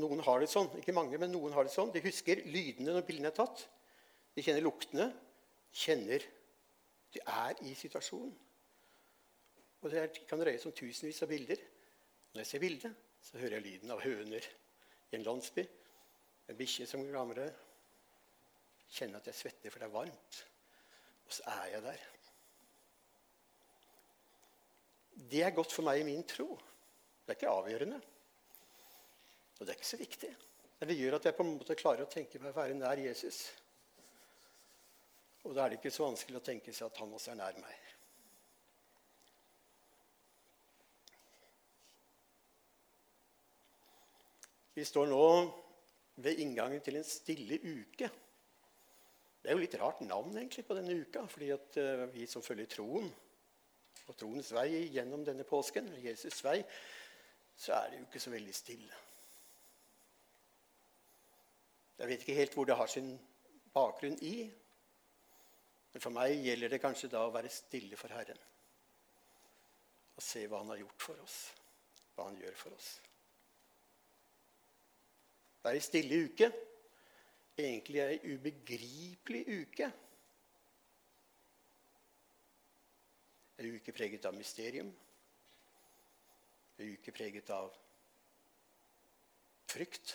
noen 0.05 0.21
har 0.29 0.45
det 0.45 0.51
sånn. 0.53 0.69
Ikke 0.77 0.95
mange, 0.97 1.17
men 1.17 1.33
noen 1.33 1.57
har 1.57 1.65
det 1.65 1.73
sånn. 1.73 1.89
De 1.93 2.05
husker 2.05 2.45
lydene 2.45 2.93
når 2.93 3.09
bildene 3.09 3.33
er 3.33 3.37
tatt. 3.41 3.65
De 4.37 4.45
kjenner 4.45 4.65
luktene. 4.65 5.09
Kjenner 5.73 6.29
De 7.13 7.21
er 7.25 7.57
i 7.65 7.73
situasjonen. 7.77 8.37
Og 9.81 9.89
det 9.93 10.07
kan 10.29 10.41
seg 10.45 10.69
om 10.69 10.77
tusenvis 10.77 11.25
av 11.25 11.29
bilder. 11.33 11.61
Når 12.33 12.43
jeg 12.43 12.49
ser 12.51 12.61
bildet, 12.61 13.06
så 13.23 13.39
hører 13.41 13.57
jeg 13.57 13.65
lyden 13.65 13.93
av 13.93 14.03
høner 14.03 14.45
i 15.11 15.17
en 15.17 15.25
landsby. 15.25 15.65
En 16.47 16.59
bikkje 16.59 16.87
som 16.89 17.03
gamle. 17.11 17.47
Kjenner 18.87 19.19
at 19.19 19.27
jeg 19.27 19.39
svetter, 19.41 19.73
for 19.73 19.83
det 19.83 19.89
er 19.89 19.95
varmt. 19.95 20.41
Og 21.27 21.35
så 21.35 21.43
er 21.57 21.73
jeg 21.73 21.83
der. 21.83 22.05
Det 25.27 25.41
er 25.43 25.55
godt 25.55 25.73
for 25.73 25.87
meg 25.87 26.01
i 26.01 26.07
min 26.07 26.23
tro. 26.29 26.53
Det 27.25 27.33
er 27.33 27.39
ikke 27.39 27.51
avgjørende. 27.51 27.99
Og 29.57 29.65
det 29.65 29.73
er 29.73 29.79
ikke 29.79 29.89
så 29.89 29.99
viktig. 29.99 30.29
Men 30.79 30.91
det 30.91 30.99
gjør 30.99 31.17
at 31.17 31.25
jeg 31.25 31.35
på 31.35 31.43
en 31.43 31.55
måte 31.55 31.75
klarer 31.77 32.05
å 32.05 32.11
tenke 32.11 32.39
meg 32.39 32.53
å 32.53 32.59
være 32.59 32.77
nær 32.77 33.01
Jesus. 33.01 33.41
Og 35.47 35.55
da 35.55 35.65
er 35.65 35.73
det 35.73 35.81
ikke 35.81 35.93
så 35.95 36.05
vanskelig 36.05 36.39
å 36.39 36.45
tenke 36.45 36.73
seg 36.75 36.89
at 36.91 37.01
han 37.01 37.13
også 37.17 37.33
er 37.33 37.39
nær 37.41 37.59
meg. 37.59 37.86
Vi 44.77 44.85
står 44.85 45.07
nå 45.09 45.23
ved 46.21 46.37
inngangen 46.37 46.83
til 46.85 46.99
en 46.99 47.05
stille 47.05 47.57
uke. 47.63 48.09
Det 49.41 49.49
er 49.49 49.55
jo 49.55 49.63
litt 49.63 49.77
rart 49.81 50.03
navn 50.05 50.35
egentlig 50.37 50.67
på 50.67 50.77
denne 50.77 50.93
uka, 51.01 51.23
fordi 51.31 51.49
at 51.55 51.79
eh, 51.81 52.03
vi 52.13 52.27
som 52.29 52.43
følger 52.45 52.69
troen, 52.69 53.07
og 54.07 54.19
troens 54.19 54.51
vei 54.53 54.83
gjennom 54.93 55.23
denne 55.25 55.47
påsken, 55.49 55.89
Jesus' 56.03 56.43
vei, 56.45 56.59
så 57.57 57.73
er 57.79 57.89
det 57.89 58.03
jo 58.03 58.05
ikke 58.05 58.21
så 58.21 58.35
veldig 58.35 58.53
stille. 58.53 59.01
Jeg 61.97 62.11
vet 62.11 62.21
ikke 62.21 62.37
helt 62.37 62.53
hvor 62.53 62.69
det 62.69 62.77
har 62.77 62.93
sin 62.93 63.09
bakgrunn 63.73 64.21
i. 64.21 64.35
Men 65.89 66.05
for 66.05 66.13
meg 66.13 66.37
gjelder 66.37 66.75
det 66.75 66.83
kanskje 66.85 67.09
da 67.09 67.25
å 67.25 67.33
være 67.33 67.49
stille 67.49 67.97
for 67.97 68.13
Herren. 68.13 68.45
og 70.17 70.23
se 70.25 70.47
hva 70.49 70.61
han 70.61 70.69
har 70.73 70.79
gjort 70.81 71.03
for 71.09 71.19
oss, 71.21 71.35
hva 72.15 72.29
han 72.29 72.37
gjør 72.41 72.55
for 72.57 72.73
oss. 72.73 72.95
Det 75.61 75.71
er 75.71 75.77
ei 75.77 75.83
stille 75.83 76.19
uke. 76.25 76.51
Egentlig 77.57 78.01
ei 78.03 78.35
ubegripelig 78.35 79.43
uke. 79.61 79.89
Ei 83.57 83.73
uke 83.73 83.91
preget 83.91 84.25
av 84.29 84.37
mysterium. 84.37 84.91
Ei 86.77 86.91
uke 86.93 87.11
preget 87.11 87.49
av 87.49 87.71
frykt. 89.67 90.13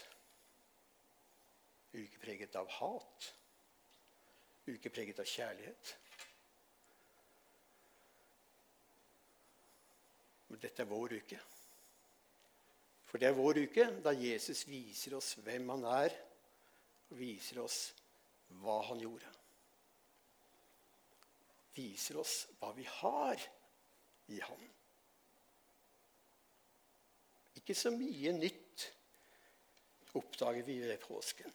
Ei 1.93 2.05
uke 2.07 2.23
preget 2.23 2.55
av 2.57 2.71
hat. 2.79 3.33
Ei 4.67 4.77
uke 4.79 4.95
preget 4.95 5.19
av 5.19 5.27
kjærlighet. 5.27 5.97
Men 10.49 10.63
dette 10.63 10.87
er 10.87 10.95
vår 10.95 11.19
uke. 11.19 11.41
For 13.12 13.21
det 13.21 13.28
er 13.28 13.37
vår 13.37 13.59
uke 13.66 13.85
da 14.00 14.14
Jesus 14.16 14.62
viser 14.64 15.19
oss 15.19 15.35
hvem 15.45 15.69
han 15.75 15.83
er, 15.85 16.14
og 17.12 17.19
viser 17.19 17.59
oss 17.61 17.90
hva 18.62 18.78
han 18.88 19.02
gjorde. 19.04 19.28
Viser 21.76 22.16
oss 22.23 22.37
hva 22.57 22.71
vi 22.73 22.87
har 22.88 23.42
i 24.33 24.38
han. 24.40 24.62
Ikke 27.61 27.76
så 27.76 27.92
mye 27.92 28.33
nytt 28.33 28.87
oppdager 30.16 30.64
vi 30.64 30.78
ved 30.81 30.97
påsken. 31.04 31.52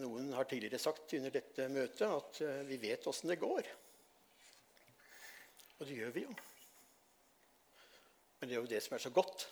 Noen 0.00 0.32
har 0.32 0.48
tidligere 0.48 0.80
sagt 0.80 1.12
under 1.18 1.36
dette 1.36 1.68
møtet 1.68 2.08
at 2.08 2.40
eh, 2.46 2.64
vi 2.64 2.80
vet 2.80 3.06
åssen 3.12 3.28
det 3.28 3.40
går. 3.44 3.68
Og 5.76 5.84
det 5.84 6.00
gjør 6.00 6.16
vi 6.16 6.24
jo. 6.24 6.40
Men 8.42 8.50
det 8.50 8.56
er 8.56 8.64
jo 8.64 8.70
det 8.72 8.80
som 8.82 8.96
er 8.96 8.98
så 8.98 9.10
godt. 9.14 9.44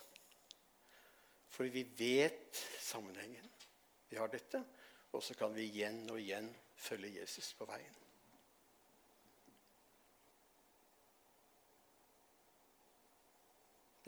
For 1.54 1.70
vi 1.70 1.84
vet 1.94 2.58
sammenhengen. 2.82 3.46
Vi 4.10 4.18
har 4.18 4.26
dette, 4.26 4.64
og 5.12 5.22
så 5.22 5.36
kan 5.38 5.54
vi 5.54 5.68
igjen 5.68 6.00
og 6.10 6.18
igjen 6.18 6.50
følge 6.74 7.12
Jesus 7.20 7.52
på 7.54 7.70
veien. 7.70 7.94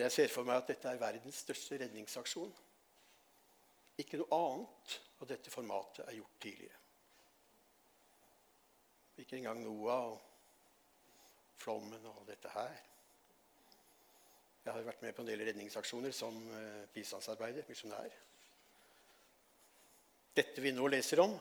Jeg 0.03 0.11
ser 0.11 0.35
for 0.35 0.51
meg 0.51 0.65
at 0.65 0.75
dette 0.75 0.91
er 0.91 0.99
verdens 0.99 1.45
største 1.47 1.79
redningsaksjon. 1.79 2.51
Ikke 4.03 4.19
noe 4.19 4.35
annet 4.35 5.01
av 5.23 5.31
dette 5.31 5.55
formatet 5.55 6.09
er 6.09 6.19
gjort 6.19 6.41
tidligere. 6.43 6.87
Ikke 9.23 9.39
engang 9.39 9.63
Noah 9.63 10.17
og 10.17 11.61
flommen 11.63 12.17
og 12.17 12.27
dette 12.27 12.51
her. 12.51 12.89
Jeg 14.65 14.73
har 14.73 14.85
vært 14.87 15.03
med 15.03 15.15
på 15.15 15.25
en 15.25 15.31
del 15.31 15.43
redningsaksjoner 15.43 16.13
som 16.15 16.37
eh, 16.55 16.85
bistandsarbeider, 16.95 17.67
misjonær. 17.67 18.13
Dette 20.37 20.63
vi 20.63 20.71
nå 20.73 20.87
leser 20.87 21.23
om, 21.25 21.35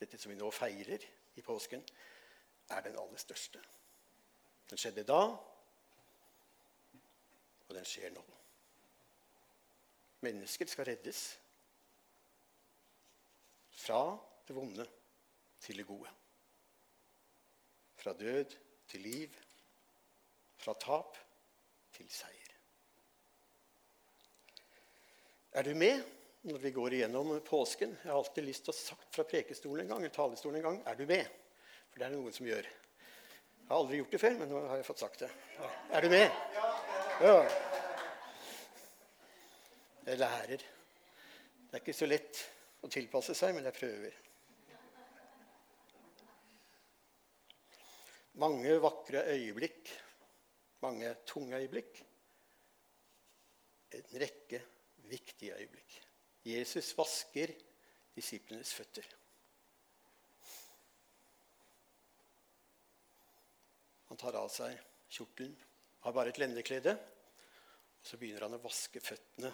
dette 0.00 0.18
som 0.18 0.32
vi 0.32 0.38
nå 0.38 0.50
feirer 0.52 1.04
i 1.38 1.44
påsken, 1.46 1.84
er 2.74 2.82
den 2.84 2.98
aller 2.98 3.22
største. 3.22 3.62
Den 4.68 4.80
skjedde 4.80 5.06
da, 5.06 5.20
og 7.68 7.76
den 7.76 7.86
skjer 7.88 8.10
nå. 8.16 8.24
Mennesker 10.26 10.66
skal 10.66 10.88
reddes 10.90 11.22
fra 13.78 14.02
det 14.48 14.56
vonde 14.56 14.86
til 15.62 15.78
det 15.78 15.86
gode. 15.86 16.10
Fra 18.02 18.12
død 18.18 18.58
til 18.88 19.00
liv. 19.00 19.38
Fra 20.58 20.74
tap 20.74 21.16
til 21.94 22.10
seier. 22.10 22.47
Er 25.58 25.64
du 25.66 25.74
med 25.74 26.02
når 26.46 26.60
vi 26.62 26.70
går 26.70 26.94
igjennom 26.94 27.32
påsken? 27.42 27.96
Jeg 28.04 28.12
har 28.12 28.18
alltid 28.20 28.44
lyst 28.46 28.62
til 28.62 28.70
å 28.70 28.76
sagt 28.78 29.16
fra 29.16 29.24
prekestolen 29.26 29.82
en 29.82 29.88
gang, 29.90 30.04
eller 30.04 30.12
talestolen 30.14 30.60
en 30.60 30.66
gang 30.68 30.76
er 30.86 30.94
du 30.94 31.02
med? 31.08 31.32
For 31.90 31.98
det 31.98 32.06
er 32.06 32.12
det 32.12 32.20
noen 32.20 32.36
som 32.36 32.46
gjør. 32.46 32.68
Jeg 32.68 33.64
har 33.66 33.80
aldri 33.80 33.98
gjort 33.98 34.14
det 34.14 34.20
før, 34.22 34.36
men 34.38 34.52
nå 34.52 34.60
har 34.68 34.78
jeg 34.78 34.86
fått 34.86 35.02
sagt 35.02 35.24
det. 35.24 35.32
Er 35.98 36.06
du 36.06 36.12
med? 36.12 36.38
Ja. 37.24 37.34
Jeg 40.06 40.22
lærer. 40.22 40.62
Det 40.62 41.74
er 41.74 41.82
ikke 41.82 41.96
så 42.04 42.12
lett 42.12 42.44
å 42.86 42.94
tilpasse 42.94 43.34
seg, 43.42 43.58
men 43.58 43.66
jeg 43.66 43.78
prøver. 43.80 44.22
Mange 48.46 48.78
vakre 48.86 49.26
øyeblikk, 49.34 49.94
mange 50.86 51.16
tunge 51.26 51.58
øyeblikk. 51.58 52.04
En 53.98 54.20
rekke 54.22 54.66
viktige 55.10 55.56
øyeblikk. 55.56 55.94
Jesus 56.44 56.90
vasker 56.98 57.52
disiplenes 58.16 58.72
føtter. 58.74 59.06
Han 64.08 64.20
tar 64.20 64.38
av 64.40 64.48
seg 64.52 64.78
kjortelen, 65.12 65.56
har 66.04 66.14
bare 66.16 66.32
et 66.32 66.40
lendeklede, 66.40 66.94
og 66.96 68.06
så 68.06 68.16
begynner 68.16 68.46
han 68.46 68.56
å 68.56 68.62
vaske 68.62 69.02
føttene 69.04 69.50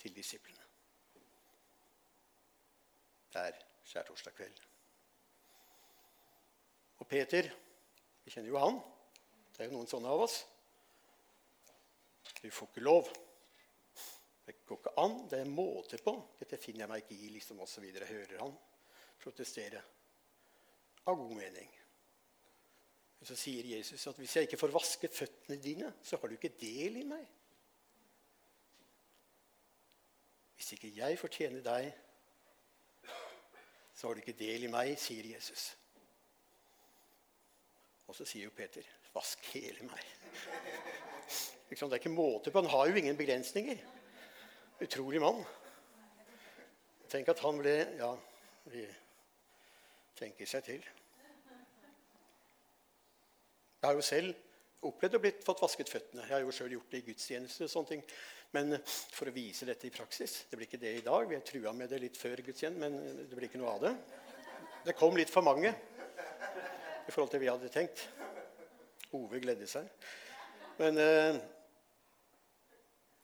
til 0.00 0.14
disiplene. 0.16 0.62
Det 3.34 3.42
er 3.50 3.60
skjærtorsdag 3.90 4.36
kveld. 4.38 4.64
Og 7.02 7.08
Peter 7.10 7.50
Vi 8.24 8.32
kjenner 8.32 8.48
jo 8.48 8.56
han. 8.56 8.78
Det 9.52 9.60
er 9.60 9.66
jo 9.68 9.74
noen 9.74 9.88
sånne 9.90 10.08
av 10.08 10.22
oss. 10.24 10.38
Vi 12.40 12.48
får 12.48 12.70
ikke 12.70 12.84
lov. 12.86 13.10
Det 14.44 14.56
går 14.68 14.80
ikke 14.80 14.94
an. 15.00 15.16
Det 15.30 15.40
er 15.40 15.50
måte 15.50 15.98
på. 16.04 16.14
Dette 16.38 16.60
finner 16.60 16.84
jeg 16.84 16.92
meg 16.92 17.04
ikke 17.04 17.16
i, 17.16 17.30
liksom, 17.36 17.62
osv. 17.64 17.86
Hører 18.08 18.42
han 18.42 18.52
protestere. 19.22 19.80
Av 21.06 21.16
god 21.16 21.34
mening. 21.36 21.70
Men 23.18 23.28
så 23.28 23.36
sier 23.40 23.64
Jesus 23.64 24.06
at 24.10 24.18
hvis 24.20 24.36
jeg 24.36 24.48
ikke 24.48 24.60
får 24.60 24.74
vasket 24.74 25.16
føttene 25.16 25.56
dine, 25.60 25.94
så 26.04 26.18
har 26.20 26.28
du 26.28 26.36
ikke 26.36 26.52
del 26.60 27.00
i 27.00 27.06
meg. 27.08 27.24
Hvis 30.58 30.74
ikke 30.76 30.92
jeg 30.96 31.20
fortjener 31.20 31.64
deg, 31.64 31.88
så 33.94 34.06
har 34.06 34.14
du 34.14 34.20
ikke 34.20 34.36
del 34.36 34.66
i 34.66 34.72
meg, 34.72 34.94
sier 35.00 35.26
Jesus. 35.34 35.70
Og 38.08 38.16
så 38.16 38.26
sier 38.28 38.44
jo 38.48 38.52
Peter, 38.56 38.84
'Vask 39.14 39.44
hele 39.54 39.86
meg'. 39.88 40.12
Det 41.68 41.80
er 41.80 41.94
ikke 41.96 42.12
måte 42.12 42.50
på. 42.50 42.60
Han 42.60 42.70
har 42.70 42.86
jo 42.86 42.94
ingen 42.94 43.16
begrensninger. 43.16 43.78
Utrolig 44.82 45.20
mann. 45.22 45.44
Tenk 47.06 47.28
at 47.30 47.40
han 47.44 47.60
ble 47.60 47.74
Ja, 47.94 48.10
vi 48.66 48.82
tenker 50.18 50.48
seg 50.50 50.64
til. 50.66 50.88
Jeg 53.78 53.86
har 53.86 53.94
jo 53.94 54.02
selv 54.02 54.34
opplevd 54.88 55.18
å 55.18 55.20
bli 55.22 55.30
fått 55.44 55.62
vasket 55.62 55.92
føttene. 55.92 56.24
Jeg 56.26 56.34
har 56.34 56.42
jo 56.42 56.54
sjøl 56.54 56.74
gjort 56.74 56.90
det 56.90 57.02
i 57.02 57.06
gudstjeneste. 57.06 57.68
og 57.68 57.70
sånne 57.70 57.92
ting. 57.92 58.04
Men 58.56 58.78
for 58.84 59.30
å 59.30 59.34
vise 59.34 59.66
dette 59.66 59.88
i 59.88 59.90
praksis 59.94 60.44
Det 60.50 60.56
blir 60.56 60.68
ikke 60.68 60.78
det 60.82 60.92
i 60.98 61.06
dag. 61.06 61.28
Vi 61.28 61.38
har 61.38 61.46
trua 61.46 61.72
med 61.72 61.90
det 61.90 62.00
litt 62.02 62.18
før 62.18 62.42
gudstjenesten, 62.42 62.80
men 62.80 63.24
det 63.28 63.34
blir 63.34 63.46
ikke 63.48 63.62
noe 63.62 63.76
av 63.78 63.86
det. 63.86 63.94
Det 64.84 64.98
kom 64.98 65.16
litt 65.16 65.30
for 65.30 65.46
mange 65.46 65.70
i 65.70 67.12
forhold 67.12 67.30
til 67.30 67.44
vi 67.44 67.52
hadde 67.52 67.70
tenkt. 67.70 68.08
Ove 69.14 69.38
gledde 69.38 69.70
seg. 69.70 69.86
Men 70.80 70.98
eh, 70.98 71.38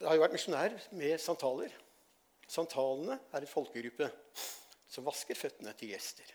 jeg 0.00 0.08
har 0.08 0.16
jo 0.16 0.22
vært 0.22 0.34
misjonær 0.34 0.74
med 0.96 1.20
santaler. 1.20 1.72
Santalene 2.48 3.18
er 3.30 3.44
en 3.44 3.50
folkegruppe 3.50 4.08
som 4.90 5.04
vasker 5.06 5.36
føttene 5.36 5.74
til 5.76 5.92
gjester. 5.92 6.30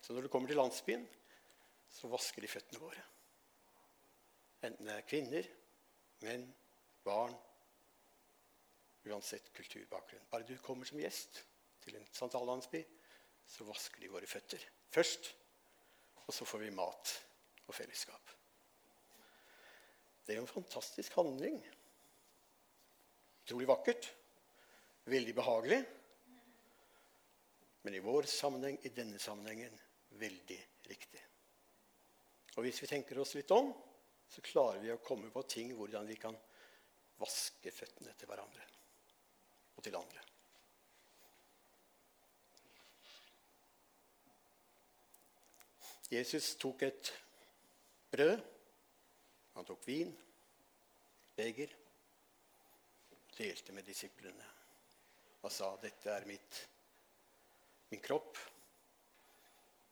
Så 0.00 0.16
når 0.16 0.24
du 0.24 0.30
kommer 0.32 0.48
til 0.48 0.58
landsbyen, 0.58 1.04
så 1.92 2.08
vasker 2.08 2.42
de 2.42 2.50
føttene 2.50 2.80
våre. 2.80 3.04
Enten 4.64 4.88
det 4.88 4.96
er 4.96 5.08
kvinner, 5.08 5.50
menn, 6.24 6.48
barn 7.04 7.36
Uansett 9.04 9.50
kulturbakgrunn. 9.52 10.24
Bare 10.32 10.46
du 10.48 10.54
kommer 10.64 10.88
som 10.88 10.96
gjest 10.96 11.42
til 11.84 11.98
en 11.98 12.06
santallandsby, 12.16 12.80
så 13.44 13.66
vasker 13.68 14.00
de 14.00 14.08
våre 14.08 14.28
føtter 14.28 14.62
først. 14.94 15.28
Og 16.24 16.32
så 16.32 16.48
får 16.48 16.62
vi 16.64 16.70
mat 16.72 17.12
og 17.68 17.76
fellesskap. 17.76 18.32
Det 20.24 20.32
er 20.32 20.40
jo 20.40 20.46
en 20.46 20.54
fantastisk 20.54 21.20
handling. 21.20 21.60
Utrolig 23.44 23.68
vakkert. 23.68 24.08
Veldig 25.04 25.34
behagelig. 25.36 25.82
Men 27.84 27.94
i 27.94 28.00
vår 28.00 28.22
sammenheng, 28.22 28.78
i 28.82 28.88
denne 28.96 29.18
sammenhengen, 29.20 29.74
veldig 30.16 30.60
riktig. 30.88 31.20
Og 32.56 32.64
hvis 32.64 32.80
vi 32.80 32.88
tenker 32.88 33.18
oss 33.20 33.34
litt 33.36 33.52
om, 33.52 33.68
så 34.32 34.40
klarer 34.40 34.80
vi 34.80 34.92
å 34.94 35.02
komme 35.04 35.28
på 35.34 35.42
ting 35.44 35.74
hvordan 35.76 36.08
vi 36.08 36.16
kan 36.16 36.38
vaske 37.20 37.72
føttene 37.74 38.14
til 38.16 38.30
hverandre 38.30 38.64
og 39.76 39.84
til 39.84 39.98
andre. 40.00 40.24
Jesus 46.14 46.54
tok 46.60 46.88
et 46.88 47.12
brød, 48.14 48.40
Han 49.54 49.66
tok 49.68 49.84
vin, 49.86 50.08
beger, 51.36 51.70
delte 53.38 53.72
med 53.72 53.86
disiplene 53.86 54.46
og 55.44 55.52
sa, 55.52 55.74
'Dette 55.76 56.10
er 56.10 56.24
mitt, 56.26 56.60
min 57.90 58.00
kropp. 58.00 58.38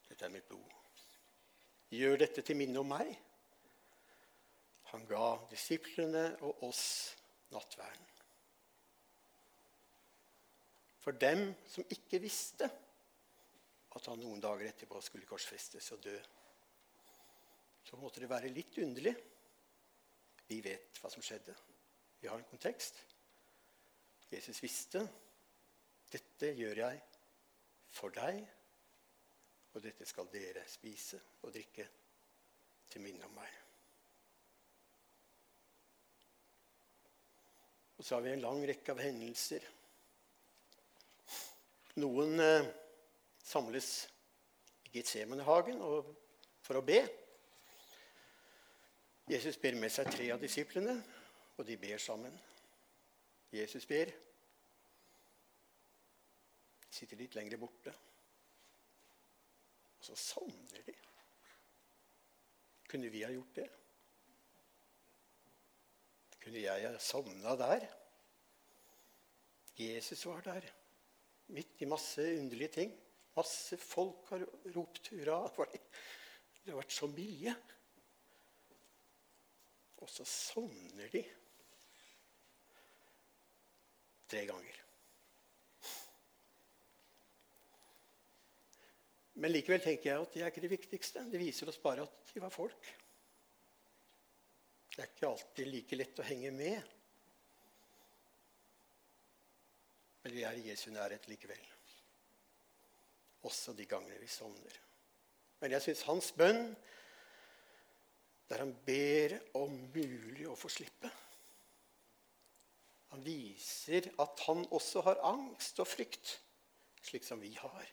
Dette 0.09 0.25
er 0.25 0.33
mitt 0.33 0.47
blod. 0.49 0.71
Gjør 1.93 2.17
dette 2.17 2.41
til 2.41 2.57
minne 2.57 2.79
om 2.81 2.89
meg.' 2.89 3.13
Han 4.93 5.05
ga 5.09 5.27
disiplene 5.49 6.25
og 6.45 6.63
oss 6.69 7.15
nattverden. 7.53 8.09
For 11.01 11.17
dem 11.17 11.49
som 11.67 11.87
ikke 11.89 12.21
visste 12.21 12.69
at 13.93 14.05
han 14.09 14.21
noen 14.21 14.41
dager 14.41 14.69
etterpå 14.69 15.01
skulle 15.01 15.27
korsfestes 15.29 15.91
og 15.95 16.03
dø, 16.05 16.15
så 17.83 17.97
måtte 17.99 18.23
det 18.23 18.29
være 18.31 18.53
litt 18.53 18.77
underlig. 18.81 19.13
Vi 20.47 20.61
vet 20.63 21.01
hva 21.01 21.11
som 21.11 21.25
skjedde. 21.25 21.55
Vi 22.21 22.29
har 22.29 22.39
en 22.39 22.47
kontekst. 22.47 23.01
Jesus 24.33 24.63
visste 24.63 25.03
dette 26.13 26.51
gjør 26.53 26.79
jeg 26.83 27.01
for 27.93 28.13
deg, 28.13 28.39
og 29.73 29.81
dette 29.81 30.05
skal 30.05 30.29
dere 30.33 30.65
spise 30.69 31.19
og 31.41 31.53
drikke 31.53 31.85
til 32.93 33.01
minne 33.01 33.25
om 33.25 33.33
meg. 33.37 33.59
Og 37.97 38.05
så 38.05 38.17
har 38.17 38.25
vi 38.25 38.33
en 38.33 38.43
lang 38.43 38.61
rekke 38.67 38.93
av 38.93 39.01
hendelser. 39.01 39.65
Noen 42.01 42.41
eh, 42.41 42.69
samles 43.45 43.89
i 44.89 44.95
Getsemanehagen 44.97 45.81
for 45.81 46.77
å 46.77 46.85
be. 46.85 47.01
Jesus 49.29 49.57
ber 49.61 49.77
med 49.79 49.93
seg 49.93 50.09
tre 50.13 50.29
av 50.33 50.41
disiplene, 50.41 50.97
og 51.57 51.65
de 51.69 51.77
ber 51.79 52.01
sammen. 52.01 52.33
Jesus 53.53 53.85
ber. 53.85 54.09
De 56.83 56.95
sitter 56.97 57.19
litt 57.19 57.35
lenger 57.37 57.59
borte. 57.61 57.93
Og 59.93 60.07
så 60.07 60.17
savner 60.17 60.85
de. 60.87 60.95
Kunne 62.89 63.11
vi 63.13 63.21
ha 63.25 63.29
gjort 63.33 63.59
det? 63.59 63.67
Kunne 66.43 66.63
jeg 66.65 66.87
ha 66.89 66.97
savna 67.01 67.53
der? 67.61 67.85
Jesus 69.77 70.25
var 70.29 70.41
der, 70.45 70.65
midt 71.55 71.81
i 71.81 71.89
masse 71.89 72.25
underlige 72.39 72.73
ting. 72.75 72.91
Masse 73.33 73.77
folk 73.81 74.27
har 74.29 74.43
ropt 74.75 75.09
hurra. 75.13 75.39
Det 75.53 76.69
har 76.69 76.77
vært 76.77 76.93
så 76.93 77.09
mye. 77.09 77.55
Og 80.03 80.09
så 80.09 80.25
sovner 80.27 81.09
de 81.13 81.23
tre 84.33 84.45
ganger. 84.49 84.79
Men 89.33 89.51
likevel 89.53 89.81
tenker 89.81 90.09
jeg 90.09 90.25
at 90.25 90.33
det 90.33 90.43
er 90.43 90.51
ikke 90.51 90.63
det 90.63 90.73
viktigste. 90.73 91.23
Det 91.29 91.41
viser 91.41 91.69
oss 91.69 91.79
bare 91.81 92.05
at 92.05 92.33
de 92.33 92.41
var 92.41 92.53
folk. 92.53 92.89
Det 94.93 95.01
er 95.01 95.09
ikke 95.09 95.29
alltid 95.29 95.69
like 95.69 95.97
lett 95.97 96.21
å 96.21 96.25
henge 96.27 96.51
med. 96.53 96.91
Men 100.23 100.35
vi 100.37 100.45
er 100.47 100.57
i 100.57 100.67
Jesu 100.69 100.87
nærhet 100.93 101.25
likevel. 101.27 101.65
Også 103.49 103.73
de 103.75 103.87
gangene 103.89 104.21
vi 104.21 104.29
sovner. 104.31 104.77
Men 105.59 105.73
jeg 105.75 105.87
syns 105.87 106.05
hans 106.07 106.29
bønn 106.37 106.67
der 108.51 108.61
han 108.61 108.73
ber 108.85 109.37
om 109.57 109.73
mulig 109.95 110.45
å 110.45 110.55
få 110.59 110.69
slippe. 110.69 111.09
Han 113.13 113.21
viser 113.21 114.07
at 114.21 114.39
han 114.47 114.63
også 114.73 115.03
har 115.05 115.19
angst 115.29 115.77
og 115.83 115.85
frykt, 115.85 116.31
slik 117.05 117.25
som 117.27 117.41
vi 117.43 117.51
har. 117.53 117.89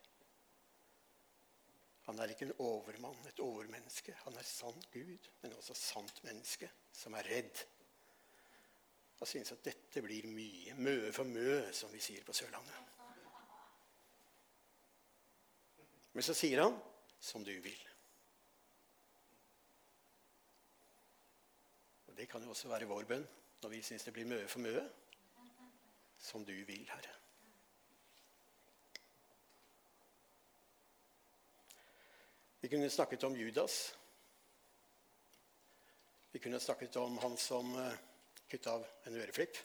Han 2.06 2.18
er 2.18 2.32
ikke 2.32 2.46
en 2.48 2.54
overmann, 2.64 3.18
et 3.28 3.42
overmenneske. 3.44 4.14
Han 4.24 4.38
er 4.40 4.46
sann 4.48 4.78
Gud, 4.92 5.28
men 5.42 5.52
også 5.58 5.76
sant 5.76 6.22
menneske 6.24 6.70
som 6.96 7.14
er 7.20 7.28
redd. 7.28 7.60
Og 9.20 9.28
synes 9.28 9.52
at 9.52 9.64
dette 9.64 10.00
blir 10.02 10.24
mye. 10.32 10.72
Møe 10.80 11.12
for 11.12 11.28
mø, 11.28 11.60
som 11.76 11.92
vi 11.92 12.00
sier 12.00 12.24
på 12.24 12.32
Sørlandet. 12.32 12.80
Men 16.16 16.26
så 16.26 16.34
sier 16.34 16.62
han 16.62 16.80
'som 17.20 17.44
du 17.44 17.52
vil'. 17.60 17.88
Og 22.08 22.16
Det 22.16 22.28
kan 22.28 22.42
jo 22.42 22.50
også 22.50 22.68
være 22.68 22.88
vår 22.88 23.04
bønn 23.04 23.28
når 23.62 23.68
vi 23.68 23.82
syns 23.82 24.04
det 24.04 24.12
blir 24.12 24.26
møe 24.26 24.48
for 24.48 24.58
mye. 24.58 24.90
Som 26.20 26.44
du 26.44 26.54
vil, 26.64 26.84
Herre. 26.88 27.14
Vi 32.60 32.68
kunne 32.68 32.90
snakket 32.90 33.24
om 33.24 33.36
Judas. 33.36 33.96
Vi 36.30 36.38
kunne 36.38 36.60
snakket 36.60 36.96
om 36.96 37.18
han 37.18 37.36
som 37.36 37.72
kutta 38.48 38.72
av 38.72 38.86
en 39.08 39.16
øreflipp. 39.16 39.56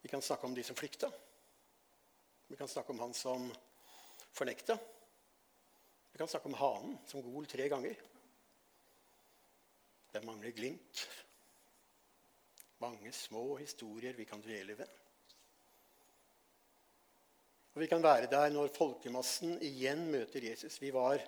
Vi 0.00 0.08
kan 0.08 0.22
snakke 0.22 0.46
om 0.46 0.54
de 0.54 0.64
som 0.64 0.76
flykta. 0.76 1.10
Vi 2.48 2.56
kan 2.56 2.68
snakke 2.68 2.92
om 2.92 3.00
han 3.00 3.14
som 3.14 3.52
fornekta. 4.32 4.78
Vi 6.12 6.18
kan 6.18 6.28
snakke 6.28 6.48
om 6.48 6.54
hanen 6.54 6.98
som 7.06 7.22
gol 7.22 7.46
tre 7.46 7.68
ganger. 7.68 7.94
Det 10.12 10.24
mangler 10.24 10.50
glimt. 10.50 11.08
Mange 12.80 13.12
små 13.12 13.56
historier 13.60 14.16
vi 14.16 14.24
kan 14.24 14.42
dvele 14.42 14.78
ved. 14.78 14.88
Og 17.74 17.80
Vi 17.80 17.86
kan 17.86 18.02
være 18.02 18.26
der 18.30 18.50
når 18.50 18.72
folkemassen 18.74 19.60
igjen 19.62 20.06
møter 20.10 20.44
Jesus. 20.50 20.80
Vi 20.82 20.92
var 20.92 21.20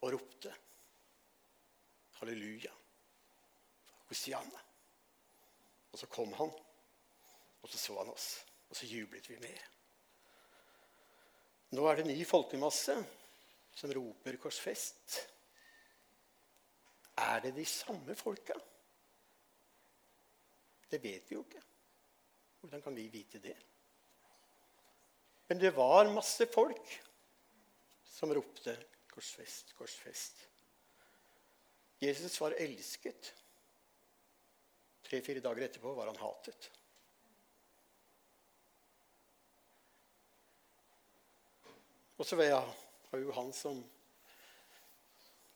og 0.00 0.12
ropte 0.12 0.52
halleluja, 2.20 2.72
hosianna. 4.08 4.62
Og 5.92 5.98
så 5.98 6.06
kom 6.06 6.32
han, 6.32 6.52
og 7.62 7.68
så 7.68 7.78
så 7.78 7.98
han 7.98 8.12
oss, 8.12 8.28
og 8.70 8.76
så 8.76 8.86
jublet 8.86 9.28
vi 9.30 9.38
mer. 9.42 9.66
Nå 11.70 11.86
er 11.86 12.00
det 12.00 12.06
ny 12.06 12.24
folkemasse 12.26 12.96
som 13.74 13.92
roper 13.94 14.36
'korsfest'. 14.36 15.20
Er 17.20 17.42
det 17.44 17.52
de 17.56 17.64
samme 17.68 18.14
folka? 18.16 18.56
Det 20.90 20.98
vet 21.02 21.28
vi 21.28 21.36
jo 21.36 21.44
ikke. 21.44 21.62
Hvordan 22.60 22.82
kan 22.82 22.96
vi 22.96 23.08
vite 23.12 23.38
det? 23.38 23.56
Men 25.48 25.60
det 25.60 25.74
var 25.76 26.08
masse 26.12 26.46
folk 26.46 26.92
som 28.04 28.32
ropte 28.34 28.76
'Korsfest, 29.10 29.74
korsfest'. 29.74 30.46
Jesus 32.00 32.40
var 32.40 32.54
elsket. 32.56 33.34
Tre-fire 35.02 35.40
dager 35.40 35.66
etterpå 35.66 35.94
var 35.94 36.06
han 36.06 36.16
hatet. 36.16 36.70
Og 42.16 42.26
så 42.26 42.36
var 42.36 43.18
jo 43.18 43.32
han 43.32 43.52
som 43.52 43.82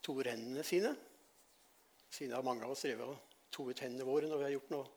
to 0.03 0.19
hendene 0.19 0.63
sine 0.65 0.95
siden 2.15 2.35
har 2.35 2.45
mange 2.45 2.63
av 2.63 2.71
oss 2.71 2.85
drevet 2.85 3.07
og 3.07 3.51
toet 3.51 3.81
hendene 3.83 4.07
våre 4.07 4.29
når 4.29 4.39
vi 4.39 4.47
har 4.47 4.55
gjort 4.55 4.71
noe. 4.73 4.91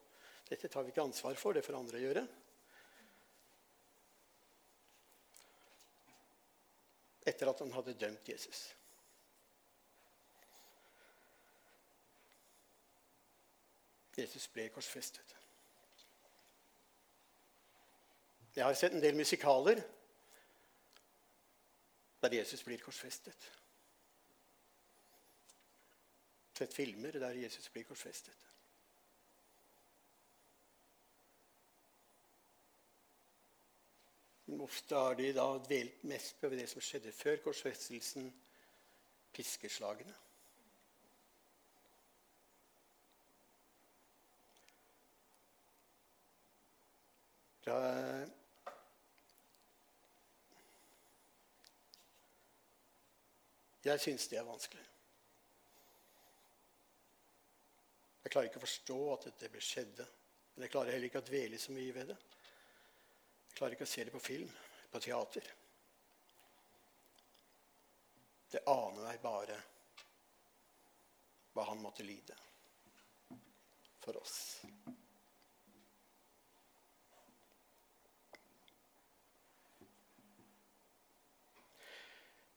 Dette 0.48 0.70
tar 0.70 0.85
vi 0.87 0.92
ikke 0.94 1.04
ansvar 1.04 1.38
for, 1.38 1.54
det 1.54 1.64
får 1.66 1.78
andre 1.78 2.02
gjøre. 2.02 2.24
Etter 7.28 7.50
at 7.50 7.61
han 7.61 7.74
hadde 7.74 7.96
dømt 8.00 8.31
Jesus. 8.31 8.62
Jesus 14.18 14.48
ble 14.50 14.64
korsfestet. 14.74 15.37
Jeg 18.57 18.64
har 18.64 18.74
sett 18.74 18.96
en 18.96 19.02
del 19.02 19.14
musikaler 19.14 19.78
der 22.18 22.35
Jesus 22.40 22.64
blir 22.66 22.81
korsfestet 22.83 23.44
sett 26.59 26.75
filmer 26.75 27.18
der 27.23 27.38
Jesus 27.38 27.68
blir 27.73 27.87
korsfestet. 27.87 28.47
Men 34.49 34.61
ofte 34.64 34.97
har 34.97 35.14
de 35.14 35.33
da 35.37 35.44
dvelt 35.61 36.05
mest 36.09 36.40
på 36.40 36.49
det 36.49 36.64
som 36.71 36.81
skjedde 36.81 37.12
før 37.12 37.37
korsfestelsen, 37.44 38.31
piskeslagene. 39.37 40.14
Da 47.68 47.79
Jeg 53.85 54.01
syns 54.01 54.29
det 54.29 54.38
er 54.38 54.44
vanskelig. 54.44 54.98
Jeg 58.29 58.35
klarer 58.35 58.51
ikke 58.51 58.61
å 58.61 58.67
forstå 58.67 58.97
at 59.14 59.23
dette 59.25 59.61
skjedde. 59.64 60.05
Men 60.53 60.67
jeg 60.67 60.73
klarer 60.75 60.93
heller 60.93 61.09
ikke 61.09 61.21
å 61.23 61.25
dvele 61.25 61.57
så 61.57 61.73
mye 61.73 61.93
ved 61.97 62.11
det. 62.11 62.17
Jeg 63.49 63.55
klarer 63.57 63.77
ikke 63.77 63.87
å 63.87 63.88
se 63.88 64.05
det 64.05 64.12
på 64.12 64.21
film, 64.21 64.51
på 64.93 65.01
teater. 65.01 65.49
Det 68.53 68.61
aner 68.69 69.01
meg 69.01 69.23
bare 69.25 69.57
hva 71.57 71.64
han 71.71 71.81
måtte 71.81 72.05
lide 72.05 72.37
for 74.05 74.21
oss. 74.21 74.37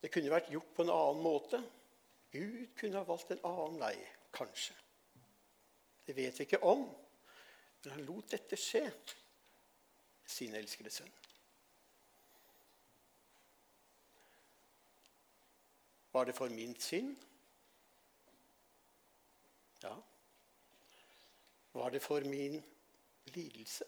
Det 0.03 0.11
kunne 0.11 0.35
vært 0.35 0.51
gjort 0.51 0.75
på 0.75 0.83
en 0.83 0.95
annen 0.99 1.23
måte. 1.31 1.63
Gud 2.35 2.75
kunne 2.75 2.99
ha 2.99 3.07
valgt 3.07 3.37
en 3.37 3.45
annen 3.47 3.83
vei, 3.87 3.95
kanskje. 4.35 4.80
Det 6.11 6.17
vet 6.17 6.39
vi 6.39 6.43
ikke 6.43 6.63
om, 6.67 6.81
men 7.83 7.93
han 7.93 8.01
lot 8.03 8.33
dette 8.33 8.57
skje, 8.59 8.81
sin 10.27 10.55
elskede 10.59 10.89
sønn. 10.91 11.11
Var 16.11 16.27
det 16.27 16.35
for 16.35 16.51
min 16.51 16.73
synd? 16.83 17.13
Ja. 19.85 19.93
Var 21.77 21.95
det 21.95 22.01
for 22.03 22.27
min 22.27 22.57
lidelse? 23.31 23.87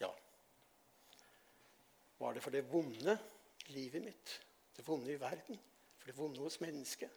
Ja. 0.00 0.08
Var 2.18 2.34
det 2.34 2.42
for 2.42 2.56
det 2.56 2.64
vonde 2.72 3.14
livet 3.68 4.02
mitt, 4.08 4.34
det 4.74 4.88
vonde 4.88 5.14
i 5.14 5.20
verden, 5.20 5.62
for 6.00 6.10
det 6.10 6.16
vonde 6.18 6.42
hos 6.42 6.58
mennesket. 6.66 7.14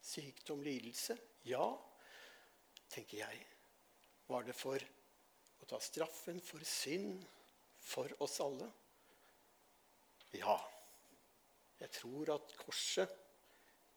Sykdom, 0.00 0.64
lidelse. 0.64 1.18
Ja, 1.44 1.68
tenker 2.92 3.22
jeg. 3.24 3.42
Var 4.26 4.46
det 4.46 4.54
for 4.56 4.82
å 5.62 5.68
ta 5.68 5.78
straffen 5.82 6.40
for 6.44 6.64
synd 6.66 7.22
for 7.82 8.10
oss 8.24 8.38
alle? 8.44 8.70
Ja. 10.36 10.56
Jeg 11.76 11.92
tror 11.92 12.32
at 12.32 12.54
korset 12.56 13.12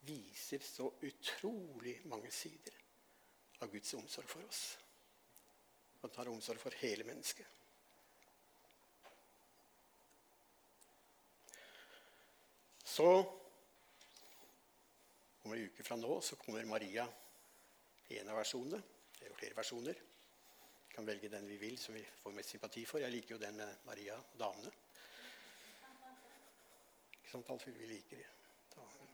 viser 0.07 0.63
så 0.63 0.89
utrolig 1.05 1.95
mange 2.11 2.31
sider 2.31 2.75
av 3.63 3.71
Guds 3.71 3.93
omsorg 3.95 4.27
for 4.29 4.43
oss. 4.47 4.63
Han 6.01 6.11
tar 6.15 6.31
omsorg 6.31 6.59
for 6.61 6.75
hele 6.79 7.07
mennesket. 7.07 7.47
Så 12.89 13.07
om 15.43 15.53
en 15.53 15.65
uke 15.65 15.83
fra 15.87 15.95
nå 15.99 16.19
så 16.25 16.35
kommer 16.39 16.67
Maria 16.67 17.05
en 18.17 18.29
av 18.31 18.39
versjonene. 18.39 18.79
Det 19.13 19.27
er 19.27 19.29
jo 19.29 19.37
flere 19.37 19.57
versjoner. 19.57 19.99
Vi 20.87 20.95
kan 20.95 21.07
velge 21.07 21.29
den 21.29 21.47
vi 21.47 21.57
vil, 21.61 21.77
som 21.77 21.93
vi 21.93 22.01
får 22.23 22.33
mest 22.33 22.55
sympati 22.55 22.85
for. 22.89 23.03
Jeg 23.03 23.13
liker 23.13 23.35
jo 23.35 23.41
den 23.41 23.59
med 23.59 23.85
Maria 23.85 24.15
og 24.17 24.39
damene. 24.39 24.71
Ikke 27.19 27.31
sant, 27.35 27.51
Alfhild? 27.53 27.77
Vi 27.77 27.91
liker 27.91 28.23
damene. 28.73 29.09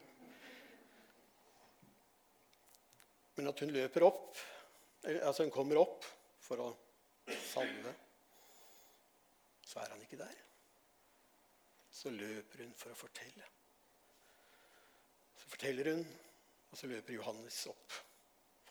Men 3.36 3.52
at 3.52 3.66
hun 3.66 3.76
løper 3.76 4.08
opp, 4.08 4.40
altså 5.04 5.44
hun 5.44 5.52
kommer 5.52 5.82
opp 5.82 6.08
for 6.40 6.64
å 6.64 6.72
salve, 7.52 7.92
så 9.66 9.82
er 9.84 9.92
han 9.92 10.08
ikke 10.08 10.22
der. 10.24 10.42
Så 11.92 12.14
løper 12.14 12.64
hun 12.64 12.74
for 12.80 12.96
å 12.96 13.00
fortelle. 13.00 13.52
Så 15.36 15.52
forteller 15.52 15.92
hun, 15.92 16.06
og 16.72 16.80
så 16.80 16.88
løper 16.88 17.18
Johannes 17.18 17.60
opp 17.72 18.04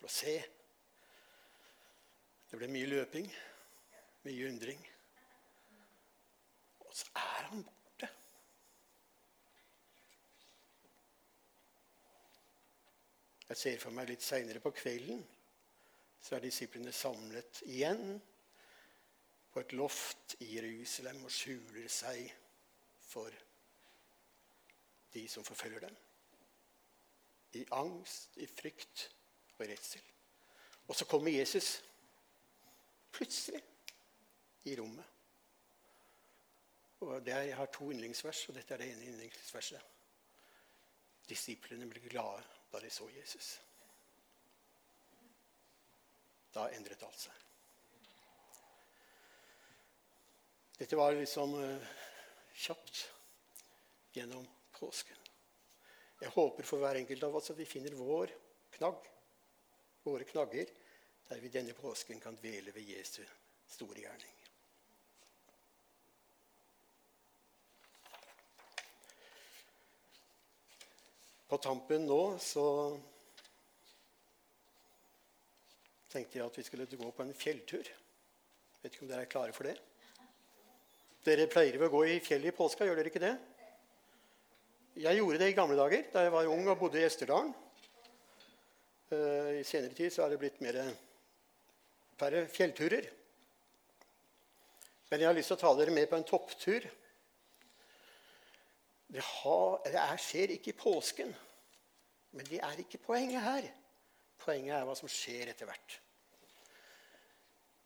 for 0.05 0.11
å 0.11 0.13
se. 0.13 0.35
Det 2.51 2.59
ble 2.61 2.69
mye 2.69 2.89
løping, 2.91 3.29
mye 4.27 4.51
undring. 4.51 4.83
Og 6.85 6.93
så 6.93 7.09
er 7.17 7.49
han 7.49 7.65
borte. 7.65 8.11
Jeg 13.49 13.61
ser 13.63 13.81
for 13.81 13.97
meg 13.97 14.13
litt 14.13 14.25
seinere 14.25 14.61
på 14.61 14.75
kvelden 14.77 15.25
så 16.25 16.37
er 16.37 16.45
disiplene 16.45 16.93
samlet 16.97 17.61
igjen 17.69 18.15
på 19.53 19.61
et 19.61 19.75
loft 19.77 20.39
i 20.41 20.55
Jerusalem 20.55 21.21
og 21.27 21.33
skjuler 21.33 21.91
seg 21.93 22.25
for 23.05 23.33
de 25.15 25.27
som 25.31 25.45
forfølger 25.47 25.85
dem 25.85 26.01
i 27.55 27.63
angst, 27.77 28.35
i 28.41 28.49
frykt 28.51 29.05
og 29.59 29.67
redsel. 29.69 30.03
Og 30.89 30.97
så 30.97 31.07
kommer 31.09 31.31
Jesus 31.31 31.83
plutselig 33.13 33.63
i 34.65 34.77
rommet. 34.81 35.05
Og 37.01 37.27
der 37.27 37.43
Jeg 37.43 37.57
har 37.57 37.67
to 37.67 37.91
yndlingsvers, 37.93 38.49
og 38.49 38.55
dette 38.55 38.75
er 38.75 38.79
det 38.79 38.91
ene 38.93 39.07
yndlingsverset. 39.13 39.81
Disiplene 41.29 41.89
ble 41.89 42.01
glade 42.09 42.43
da 42.73 42.81
de 42.81 42.91
så 42.91 43.09
Jesus. 43.17 43.61
Da 46.55 46.69
endret 46.77 47.03
alt 47.03 47.21
seg. 47.21 47.41
Dette 50.79 50.97
var 50.99 51.15
liksom 51.15 51.55
uh, 51.55 51.93
kjapt 52.55 53.05
gjennom 54.15 54.47
påsken. 54.75 55.19
Jeg 56.21 56.33
håper 56.35 56.67
for 56.67 56.83
hver 56.83 56.99
enkelt 56.99 57.23
av 57.27 57.37
oss 57.37 57.51
at 57.53 57.59
vi 57.59 57.67
finner 57.69 57.95
vår 57.99 58.33
knagg, 58.77 59.07
våre 60.05 60.25
knagger, 60.29 60.69
der 61.29 61.41
vi 61.41 61.53
denne 61.53 61.73
påsken 61.73 62.21
kan 62.21 62.37
dvele 62.37 62.75
ved 62.75 62.89
Jesu 62.93 63.23
store 63.75 64.05
gjerning. 64.05 64.35
På 71.49 71.59
tampen 71.63 72.07
nå 72.09 72.21
så 72.43 72.67
tenkte 76.13 76.39
jeg 76.39 76.47
at 76.47 76.57
vi 76.59 76.65
skulle 76.67 76.87
gå 76.87 77.11
på 77.11 77.25
en 77.25 77.35
fjelltur. 77.37 77.89
Vet 78.83 78.93
ikke 78.93 79.05
om 79.07 79.11
dere 79.11 79.25
er 79.25 79.31
klare 79.33 79.57
for 79.57 79.69
det? 79.69 79.75
Dere 81.25 81.49
pleier 81.49 81.81
å 81.81 81.89
gå 81.93 82.05
i 82.11 82.21
fjellet 82.21 82.53
i 82.53 82.57
påska, 82.57 82.85
gjør 82.85 83.01
dere 83.01 83.13
ikke 83.13 83.23
det? 83.23 83.35
Jeg 85.01 85.19
gjorde 85.19 85.41
det 85.41 85.49
i 85.51 85.57
gamle 85.57 85.79
dager, 85.79 86.05
da 86.13 86.27
jeg 86.27 86.35
var 86.35 86.51
ung 86.53 86.69
og 86.69 86.79
bodde 86.79 87.01
i 87.01 87.07
Esterdalen. 87.07 87.55
Eh, 89.15 89.61
I 89.61 89.67
senere 89.67 89.95
tid 89.97 90.13
så 90.13 90.25
er 90.25 90.35
det 90.35 90.41
blitt 90.43 90.61
mer 90.65 90.81
færre 92.19 92.45
fjellturer. 92.51 93.09
Men 95.11 95.23
jeg 95.23 95.29
har 95.29 95.37
lyst 95.37 95.53
til 95.53 95.59
å 95.59 95.63
ta 95.63 95.73
dere 95.79 95.95
med 95.95 96.09
på 96.11 96.19
en 96.19 96.27
topptur. 96.27 96.87
Det, 99.15 99.23
har, 99.23 99.75
det 99.87 100.01
er, 100.01 100.17
skjer 100.19 100.55
ikke 100.57 100.73
i 100.73 100.79
påsken, 100.79 101.29
men 102.35 102.49
det 102.49 102.59
er 102.67 102.81
ikke 102.83 103.03
poenget 103.05 103.45
her. 103.45 103.69
Poenget 104.43 104.75
er 104.75 104.89
hva 104.89 104.97
som 104.99 105.11
skjer 105.13 105.53
etter 105.53 105.69
hvert. 105.69 106.01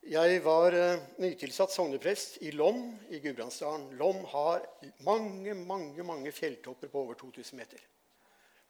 Jeg 0.08 0.40
var 0.40 0.72
uh, 0.72 1.02
nytilsatt 1.20 1.74
sogneprest 1.74 2.38
i 2.46 2.54
Lom 2.56 2.80
i 3.12 3.20
Gudbrandsdalen. 3.20 3.90
Lom 4.00 4.22
har 4.32 4.64
mange 5.04 5.52
mange, 5.58 6.06
mange 6.06 6.32
fjelltopper 6.32 6.88
på 6.88 7.02
over 7.02 7.18
2000 7.20 7.60
meter. 7.60 7.82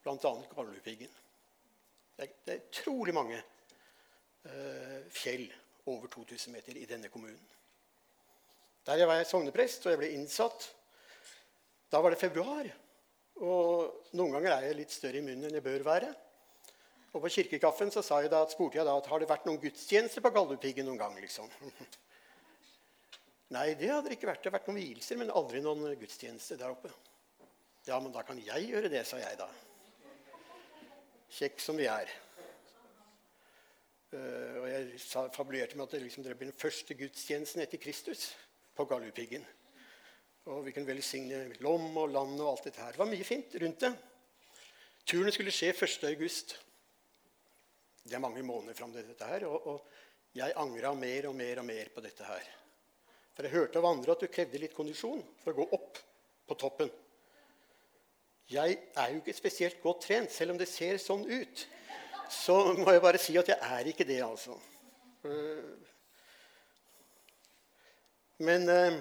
Bl.a. 0.03 0.17
Galdhøpiggen. 0.57 1.13
Det, 2.19 2.51
er 2.51 2.65
utrolig 2.65 3.15
mange 3.15 3.39
eh, 3.39 5.05
fjell 5.15 5.45
over 5.87 6.11
2000 6.11 6.53
meter 6.53 6.81
i 6.81 6.87
denne 6.89 7.11
kommunen. 7.13 7.45
Der 8.89 8.99
jeg 8.99 9.11
var 9.11 9.23
sogneprest 9.29 9.87
og 9.87 9.93
jeg 9.93 10.01
ble 10.01 10.09
innsatt, 10.17 10.67
da 11.93 12.01
var 12.03 12.13
det 12.13 12.21
februar. 12.21 12.67
Og 13.39 14.11
noen 14.19 14.35
ganger 14.35 14.57
er 14.57 14.67
jeg 14.67 14.79
litt 14.81 14.95
større 14.95 15.21
i 15.21 15.23
munnen 15.23 15.47
enn 15.47 15.61
jeg 15.61 15.65
bør 15.65 15.87
være. 15.87 16.11
Og 17.15 17.23
på 17.23 17.31
kirkekaffen 17.37 17.93
så 17.95 18.03
jeg 18.21 18.33
da, 18.33 18.43
spurte 18.51 18.81
jeg 18.81 18.89
da 18.89 18.97
at 18.99 19.07
har 19.13 19.23
det 19.23 19.31
vært 19.31 19.47
noen 19.49 19.61
gudstjenester 19.63 20.25
på 20.25 20.33
Galdhøpiggen 20.35 20.89
noen 20.89 21.01
gang. 21.01 21.15
liksom. 21.23 21.47
Nei, 23.57 23.71
det 23.79 23.93
hadde 23.93 24.11
det 24.11 24.19
ikke 24.19 24.33
vært. 24.33 24.43
Det 24.43 24.51
har 24.51 24.59
vært 24.59 24.69
noen 24.69 24.83
vielser, 24.83 25.23
men 25.23 25.31
aldri 25.31 25.63
noen 25.65 25.87
gudstjeneste 26.01 26.59
der 26.59 26.75
oppe. 26.75 26.91
Ja, 27.87 28.03
men 28.03 28.13
da 28.13 28.27
kan 28.27 28.43
jeg 28.43 28.69
gjøre 28.69 28.91
det, 28.93 29.07
sa 29.09 29.23
jeg 29.23 29.39
da. 29.41 29.49
Kjekk 31.29 31.61
som 31.61 31.77
vi 31.77 31.87
er. 31.91 32.11
Uh, 34.09 34.63
og 34.63 34.67
jeg 34.71 35.01
fabulerte 35.35 35.77
med 35.77 35.85
at 35.85 35.95
det 35.97 36.03
liksom, 36.07 36.25
det 36.25 36.37
blir 36.39 36.49
den 36.49 36.61
første 36.61 36.97
gudstjenesten 36.97 37.61
etter 37.61 37.81
Kristus 37.83 38.31
på 38.77 38.87
Galdhøpiggen. 38.89 39.45
Og 40.49 40.63
vi 40.65 40.73
kunne 40.73 40.89
velsigne 40.89 41.43
Lom 41.61 41.91
og 42.01 42.15
land 42.15 42.39
og 42.41 42.55
alt 42.55 42.71
dette 42.71 42.81
her. 42.81 42.95
Det 42.95 43.03
var 43.03 43.11
mye 43.11 43.27
fint 43.27 43.57
rundt 43.61 43.85
det. 43.85 43.93
Turen 45.09 45.33
skulle 45.33 45.53
skje 45.53 45.75
1. 45.75 46.07
august. 46.09 46.57
Det 48.05 48.17
er 48.17 48.25
mange 48.25 48.43
måneder 48.43 48.77
fram 48.77 48.95
til 48.95 49.05
dette 49.05 49.29
her. 49.29 49.45
Og, 49.49 49.67
og, 49.75 49.99
jeg 50.37 50.53
angra 50.61 50.93
mer 50.95 51.27
og 51.31 51.35
mer 51.35 51.61
og 51.61 51.65
mer 51.67 51.89
på 51.93 52.03
dette 52.05 52.25
her. 52.25 52.49
For 53.35 53.47
jeg 53.47 53.55
hørte 53.55 53.81
av 53.81 53.89
andre 53.89 54.15
at 54.15 54.23
du 54.23 54.29
krevde 54.31 54.61
litt 54.61 54.77
kondisjon 54.77 55.23
for 55.43 55.53
å 55.53 55.61
gå 55.61 55.67
opp 55.77 56.01
på 56.49 56.57
toppen. 56.61 56.91
Jeg 58.49 58.79
er 58.97 59.11
jo 59.13 59.21
ikke 59.21 59.37
spesielt 59.37 59.83
godt 59.83 60.07
trent, 60.07 60.33
selv 60.33 60.55
om 60.55 60.59
det 60.59 60.69
ser 60.71 60.97
sånn 61.03 61.27
ut. 61.29 61.67
så 62.33 62.55
må 62.77 62.93
jeg 62.93 63.01
bare 63.05 63.21
si 63.21 63.37
at 63.41 63.49
jeg 63.49 63.59
er 63.61 63.89
ikke 63.89 64.05
det, 64.09 64.23
altså. 64.25 64.57
Eh, 65.25 65.89
men 68.45 68.69
eh, 68.73 68.99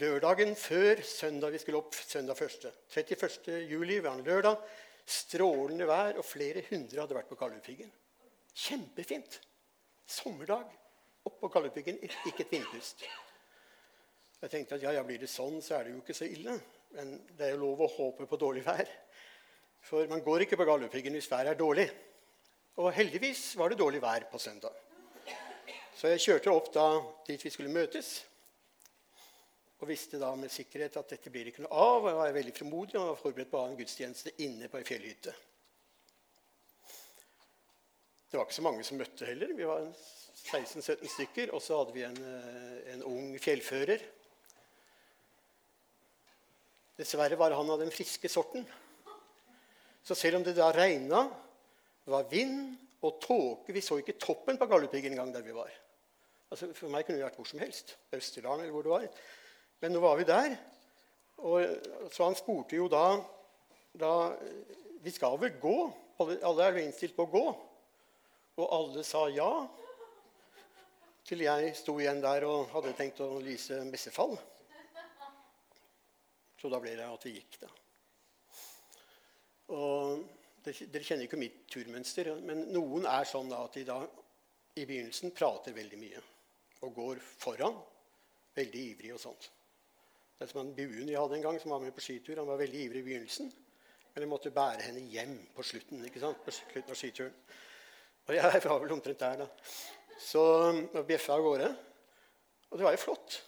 lørdagen 0.00 0.56
før 0.56 1.02
søndag 1.04 1.52
vi 1.52 1.60
skulle 1.62 1.80
opp, 1.80 1.94
søndag 1.96 2.40
1., 2.44 2.68
31. 2.92 3.50
juli, 3.70 4.00
var 4.04 4.16
en 4.18 4.24
lørdag, 4.24 4.60
strålende 5.08 5.88
vær, 5.88 6.16
og 6.20 6.24
flere 6.28 6.64
hundre 6.68 7.00
hadde 7.00 7.16
vært 7.16 7.30
på 7.32 7.40
Galdhøpiggen. 7.40 7.92
Kjempefint. 8.52 9.40
Sommerdag. 10.08 10.68
Opp 11.24 11.40
på 11.40 11.48
Galdhøpiggen, 11.52 12.00
ikke 12.04 12.44
et 12.44 12.52
vindpust. 12.52 13.04
Jeg 14.42 14.50
tenkte 14.52 14.76
at 14.76 14.84
ja, 14.84 14.92
ja, 14.98 15.04
blir 15.06 15.20
det 15.20 15.30
sånn, 15.32 15.62
så 15.64 15.78
er 15.78 15.88
det 15.88 15.96
jo 15.96 16.02
ikke 16.02 16.16
så 16.16 16.28
ille. 16.28 16.60
Men 16.96 17.16
det 17.36 17.46
er 17.46 17.54
jo 17.54 17.64
lov 17.66 17.84
å 17.84 17.92
håpe 17.92 18.26
på 18.28 18.40
dårlig 18.40 18.64
vær. 18.66 18.88
For 19.84 20.08
man 20.10 20.22
går 20.24 20.44
ikke 20.44 20.58
på 20.58 20.66
Galdhøpiggen 20.68 21.16
hvis 21.16 21.30
været 21.30 21.52
er 21.52 21.58
dårlig. 21.60 21.88
Og 22.78 22.92
heldigvis 22.94 23.50
var 23.58 23.72
det 23.72 23.80
dårlig 23.80 24.00
vær 24.02 24.28
på 24.30 24.40
søndag. 24.40 24.74
Så 25.98 26.12
jeg 26.12 26.22
kjørte 26.22 26.54
opp 26.54 26.68
da 26.74 26.88
dit 27.26 27.42
vi 27.42 27.50
skulle 27.50 27.72
møtes. 27.74 28.12
Og 29.78 29.88
visste 29.90 30.18
da 30.18 30.30
med 30.38 30.50
sikkerhet 30.50 30.96
at 30.98 31.12
dette 31.14 31.30
blir 31.30 31.50
ikke 31.50 31.64
noe 31.64 31.74
av. 31.74 32.04
Og 32.04 32.08
jeg 32.10 32.18
var 32.20 32.36
veldig 32.36 32.54
frimodig 32.54 32.98
og 32.98 33.12
var 33.12 33.20
forberedt 33.20 33.50
på 33.50 33.60
å 33.60 33.66
en 33.66 33.78
gudstjeneste 33.78 34.34
inne 34.46 34.70
på 34.70 34.80
ei 34.80 34.86
fjellhytte. 34.86 35.34
Det 38.28 38.36
var 38.36 38.44
ikke 38.46 38.58
så 38.58 38.66
mange 38.66 38.84
som 38.84 38.98
møtte 39.00 39.26
heller. 39.26 39.54
Vi 39.56 39.66
var 39.66 39.86
16-17 39.88 41.12
stykker. 41.14 41.52
Og 41.56 41.62
så 41.64 41.78
hadde 41.80 41.94
vi 41.96 42.06
en, 42.06 42.18
eh, 42.30 42.94
en 42.94 43.04
ung 43.08 43.34
fjellfører. 43.42 44.04
Dessverre 46.98 47.38
var 47.38 47.54
han 47.54 47.70
av 47.70 47.78
den 47.78 47.92
friske 47.94 48.28
sorten. 48.30 48.64
Så 50.02 50.16
selv 50.18 50.40
om 50.40 50.46
det 50.46 50.56
da 50.56 50.72
regna, 50.74 51.28
var 52.08 52.24
vind 52.30 52.72
og 53.04 53.18
tåke 53.20 53.74
Vi 53.76 53.82
så 53.84 53.98
ikke 54.00 54.16
toppen 54.18 54.56
på 54.58 54.66
Galdhøpiggen 54.66 55.12
engang 55.12 55.30
der 55.34 55.44
vi 55.44 55.54
var. 55.54 55.70
Altså, 56.48 56.70
for 56.72 56.90
meg 56.90 57.04
kunne 57.04 57.20
vi 57.20 57.26
vært 57.26 57.36
hvor 57.38 57.46
som 57.46 57.60
helst. 57.62 57.94
Østerdalen 58.16 58.64
eller 58.64 58.74
hvor 58.74 58.86
det 58.86 58.94
var. 58.94 59.06
Men 59.82 59.94
nå 59.94 60.02
var 60.02 60.16
vi 60.18 60.26
der. 60.26 60.56
Og, 61.44 61.76
så 62.10 62.24
han 62.24 62.38
spurte 62.38 62.78
jo 62.78 62.88
da, 62.90 63.20
da 63.94 64.12
Vi 65.04 65.12
skal 65.14 65.36
vel 65.38 65.54
gå? 65.62 65.76
Alle, 66.18 66.40
alle 66.42 66.64
er 66.64 66.74
jo 66.74 66.86
innstilt 66.88 67.14
på 67.14 67.28
å 67.28 67.30
gå? 67.30 67.44
Og 68.58 68.72
alle 68.74 69.04
sa 69.06 69.28
ja. 69.30 69.52
Til 71.28 71.44
jeg 71.44 71.74
sto 71.78 71.94
igjen 72.00 72.24
der 72.24 72.48
og 72.48 72.72
hadde 72.72 72.96
tenkt 72.98 73.20
å 73.22 73.36
lyse 73.44 73.84
messefall. 73.86 74.34
Så 76.58 76.70
da 76.72 76.80
ble 76.82 76.96
det 76.98 77.06
at 77.06 77.26
vi 77.26 77.36
gikk, 77.36 77.60
da. 77.62 77.68
Og 79.76 80.24
dere 80.64 81.04
kjenner 81.04 81.26
ikke 81.26 81.40
mitt 81.40 81.60
turmønster, 81.70 82.32
men 82.44 82.66
noen 82.74 83.06
er 83.08 83.28
sånn 83.28 83.52
at 83.54 83.76
de 83.76 83.84
da 83.88 84.00
i 84.78 84.86
begynnelsen 84.86 85.34
prater 85.36 85.76
veldig 85.76 86.00
mye 86.00 86.24
og 86.86 86.92
går 86.96 87.22
foran. 87.22 87.78
Veldig 88.58 88.82
ivrig 88.92 89.14
og 89.14 89.22
sånt. 89.22 89.48
Det 90.38 90.46
er 90.46 90.50
som 90.52 90.62
en 90.62 90.74
buen 90.74 91.06
vi 91.06 91.16
hadde 91.18 91.38
en 91.38 91.44
gang, 91.44 91.58
som 91.62 91.72
var 91.74 91.82
med 91.82 91.94
på 91.94 92.02
skitur. 92.02 92.38
Han 92.38 92.50
var 92.50 92.60
veldig 92.60 92.84
ivrig 92.84 93.02
i 93.02 93.06
begynnelsen, 93.08 93.50
men 94.12 94.24
jeg 94.24 94.30
måtte 94.30 94.54
bære 94.54 94.86
henne 94.86 95.02
hjem 95.10 95.36
på 95.54 95.64
slutten. 95.66 96.04
ikke 96.06 96.22
sant? 96.22 96.42
På 96.44 96.54
slutten 96.54 96.94
av 96.94 96.98
skituren. 96.98 97.34
Og 98.28 98.36
jeg 98.36 98.62
var 98.64 98.80
vel 98.82 98.94
omtrent 98.94 99.22
der, 99.24 99.44
da. 99.44 99.48
Så 100.18 100.42
bjeffa 101.06 101.38
av 101.38 101.44
gårde. 101.46 101.68
Og 102.68 102.78
det 102.78 102.86
var 102.86 102.94
jo 102.94 103.02
flott. 103.02 103.38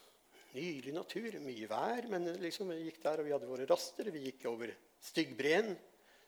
Nydelig 0.50 0.92
natur, 0.96 1.36
mye 1.44 1.66
vær. 1.70 2.06
Men 2.10 2.26
liksom, 2.42 2.72
vi 2.74 2.88
gikk 2.88 3.02
der, 3.04 3.22
og 3.22 3.28
vi 3.28 3.34
hadde 3.34 3.50
våre 3.50 3.66
raster. 3.70 4.10
Vi 4.10 4.24
gikk 4.24 4.48
over 4.50 4.72
Styggbreen, 5.10 5.76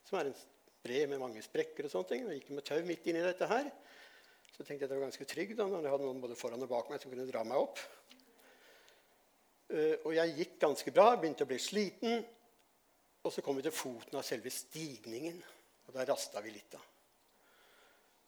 som 0.07 0.21
er 0.21 0.31
en 0.31 0.37
bre 0.83 1.07
med 1.11 1.23
mange 1.23 1.43
sprekker. 1.43 1.87
og 1.87 1.95
sånne 1.95 2.11
ting. 2.11 2.29
Vi 2.29 2.39
gikk 2.39 2.53
med 2.55 2.67
tau 2.67 2.79
midt 2.87 3.09
inni 3.11 3.25
dette 3.25 3.49
her. 3.51 3.71
Så 4.53 4.63
tenkte 4.63 4.85
jeg 4.85 4.91
det 4.93 4.99
var 4.99 5.09
ganske 5.09 5.27
trygg 5.27 5.57
da, 5.57 5.67
når 5.67 5.83
jeg 5.87 5.95
hadde 5.95 6.07
noen 6.07 6.23
både 6.23 6.39
foran 6.39 6.63
og 6.63 6.71
bak 6.71 6.93
meg 6.93 7.03
som 7.03 7.11
kunne 7.11 7.27
dra 7.31 7.43
meg 7.47 7.59
opp. 7.59 7.83
Uh, 9.73 9.97
og 10.05 10.15
jeg 10.15 10.37
gikk 10.37 10.57
ganske 10.61 10.93
bra, 10.95 11.15
begynte 11.17 11.47
å 11.47 11.51
bli 11.51 11.59
sliten. 11.63 12.23
Og 13.23 13.33
så 13.33 13.43
kom 13.43 13.59
vi 13.59 13.65
til 13.67 13.75
foten 13.75 14.19
av 14.19 14.27
selve 14.27 14.51
stigningen, 14.51 15.39
og 15.87 15.95
da 15.95 16.07
rasta 16.07 16.43
vi 16.45 16.55
litt. 16.55 16.75
da. 16.75 16.83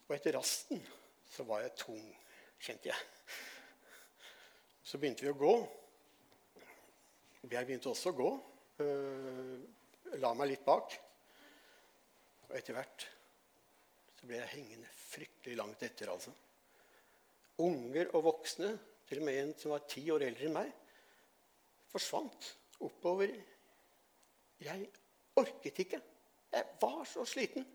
Og 0.08 0.14
etter 0.16 0.36
rasten 0.38 0.82
så 1.34 1.46
var 1.48 1.64
jeg 1.64 1.74
tung, 1.80 2.04
kjente 2.62 2.90
jeg. 2.90 3.38
Så 4.84 5.00
begynte 5.00 5.26
vi 5.26 5.32
å 5.32 5.38
gå. 5.38 5.54
Jeg 7.44 7.66
begynte 7.68 7.90
også 7.90 8.12
å 8.12 8.16
gå. 8.16 8.30
Uh, 8.80 9.58
la 10.22 10.30
meg 10.36 10.50
litt 10.52 10.64
bak. 10.64 10.94
Og 12.48 12.56
etter 12.56 12.76
hvert 12.76 13.04
så 14.14 14.28
ble 14.28 14.38
jeg 14.40 14.52
hengende 14.54 14.90
fryktelig 14.96 15.58
langt 15.58 15.82
etter. 15.84 16.08
altså. 16.12 16.32
Unger 17.64 18.14
og 18.16 18.24
voksne, 18.30 18.72
til 19.04 19.20
og 19.20 19.26
med 19.28 19.40
en 19.42 19.52
som 19.60 19.74
var 19.74 19.84
ti 19.90 20.06
år 20.10 20.24
eldre 20.24 20.48
enn 20.48 20.56
meg, 20.56 20.70
forsvant 21.92 22.48
oppover. 22.82 23.34
Jeg 24.64 24.88
orket 25.36 25.82
ikke. 25.84 26.00
Jeg 26.54 26.76
var 26.80 27.04
så 27.10 27.26
sliten. 27.28 27.66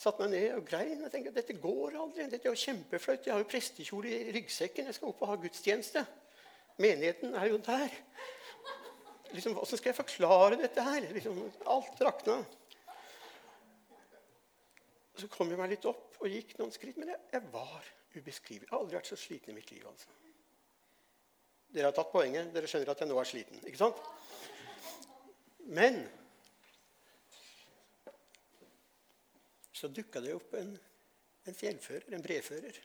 Satte 0.00 0.22
meg 0.22 0.32
ned 0.32 0.54
og 0.56 0.64
grein. 0.68 1.02
Jeg 1.04 1.12
tenkte 1.12 1.34
dette 1.36 1.58
går 1.60 1.98
aldri. 1.98 2.24
Dette 2.30 2.48
er 2.48 2.54
jo 2.54 2.62
kjempeflaut. 2.62 3.26
Jeg 3.26 3.34
har 3.34 3.42
jo 3.42 3.50
prestekjole 3.50 4.14
i 4.14 4.32
ryggsekken. 4.38 4.88
Jeg 4.88 4.96
skal 4.96 5.10
opp 5.10 5.26
og 5.26 5.32
ha 5.32 5.36
gudstjeneste. 5.42 6.06
Menigheten 6.80 7.34
er 7.36 7.50
jo 7.50 7.58
der 7.64 7.92
liksom, 9.34 9.52
Hvordan 9.54 9.78
skal 9.78 9.90
jeg 9.90 9.98
forklare 9.98 10.56
dette 10.60 10.84
her? 10.84 11.08
Liksom, 11.12 11.42
alt 11.66 12.00
rakna. 12.06 12.38
Så 15.20 15.28
kom 15.28 15.50
jeg 15.52 15.60
meg 15.60 15.74
litt 15.74 15.84
opp 15.90 16.16
og 16.20 16.32
gikk 16.32 16.56
noen 16.58 16.72
skritt. 16.72 16.96
Men 17.00 17.12
jeg, 17.12 17.20
jeg 17.34 17.52
var 17.52 17.90
ubeskrivelig. 18.16 18.66
Jeg 18.66 18.72
har 18.72 18.80
aldri 18.80 18.98
vært 18.98 19.10
så 19.12 19.18
sliten 19.20 19.52
i 19.52 19.58
mitt 19.58 19.70
liv. 19.74 19.84
altså. 19.86 20.16
Dere 21.70 21.90
har 21.90 21.96
tatt 21.96 22.12
poenget. 22.12 22.50
Dere 22.54 22.70
skjønner 22.70 22.94
at 22.94 23.02
jeg 23.04 23.10
nå 23.10 23.18
er 23.20 23.28
sliten. 23.28 23.60
ikke 23.68 23.82
sant? 23.82 24.00
Men 25.70 26.00
så 29.76 29.88
dukka 29.92 30.20
det 30.24 30.32
opp 30.36 30.56
en, 30.58 30.72
en 31.46 31.56
fjellfører, 31.56 32.08
en 32.16 32.24
brefører. 32.24 32.80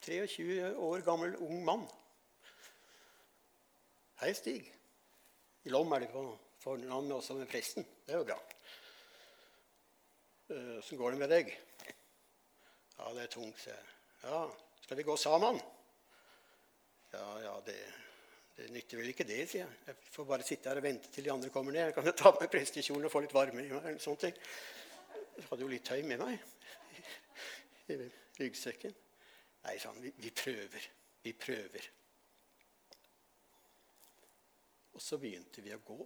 23 0.00 0.70
år 0.80 1.04
gammel 1.04 1.36
ung 1.44 1.60
mann. 1.66 1.84
Hei, 4.20 4.34
Stig. 4.36 4.66
I 5.64 5.70
Lom 5.72 5.92
er 5.96 6.02
det 6.02 6.10
på 6.12 6.20
fornavn 6.60 7.12
også 7.16 7.38
med 7.38 7.46
presten. 7.48 7.86
Det 8.04 8.12
er 8.12 8.18
jo 8.18 8.26
bra. 8.28 8.34
Eh, 10.52 10.74
åssen 10.76 10.98
går 11.00 11.14
det 11.14 11.20
med 11.22 11.30
deg? 11.32 11.48
Ja, 12.98 13.06
det 13.16 13.22
er 13.22 13.30
tungt, 13.32 13.56
sier 13.62 13.78
jeg. 13.78 13.94
Ja, 14.26 14.42
skal 14.82 14.98
vi 14.98 15.06
gå 15.08 15.14
sammen? 15.16 15.56
Ja, 17.14 17.28
ja, 17.46 17.54
det, 17.64 17.78
det 18.58 18.66
nytter 18.74 19.00
vel 19.00 19.08
ikke 19.14 19.24
det, 19.24 19.38
sier 19.48 19.62
jeg. 19.62 19.78
Jeg 19.86 20.12
får 20.12 20.28
bare 20.28 20.44
sitte 20.50 20.68
her 20.68 20.82
og 20.82 20.84
vente 20.84 21.08
til 21.14 21.24
de 21.24 21.32
andre 21.32 21.52
kommer 21.54 21.72
ned. 21.72 21.86
Jeg 21.86 21.96
kan 21.96 22.10
jo 22.10 22.14
ta 22.20 22.34
på 22.34 22.42
meg 22.44 22.52
prestekjolen 22.52 23.08
og 23.08 23.14
få 23.14 23.22
litt 23.24 23.36
varme 23.38 23.64
i 23.64 23.70
meg. 23.70 23.78
eller 23.80 24.04
sånne 24.04 24.26
ting. 24.26 24.42
Jeg 25.38 25.46
hadde 25.46 25.64
jo 25.64 25.70
litt 25.72 25.88
tøy 25.88 26.02
med 26.10 26.20
meg 26.20 26.44
i 27.88 27.96
ryggsekken. 28.42 29.00
Nei, 29.64 29.78
sa 29.80 29.94
han, 29.94 30.04
vi, 30.04 30.12
vi 30.20 30.34
prøver. 30.44 30.90
Vi 31.24 31.34
prøver. 31.40 31.88
Og 35.00 35.04
så 35.04 35.16
begynte 35.16 35.62
vi 35.64 35.72
å 35.72 35.80
gå 35.80 35.96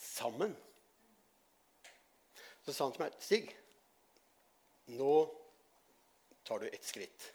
sammen. 0.00 0.54
Så 2.64 2.72
sa 2.72 2.86
han 2.86 2.94
til 2.96 3.02
meg, 3.02 3.18
'Stig, 3.20 3.50
nå 4.96 5.16
tar 6.40 6.62
du 6.62 6.66
ett 6.70 6.86
skritt.' 6.88 7.26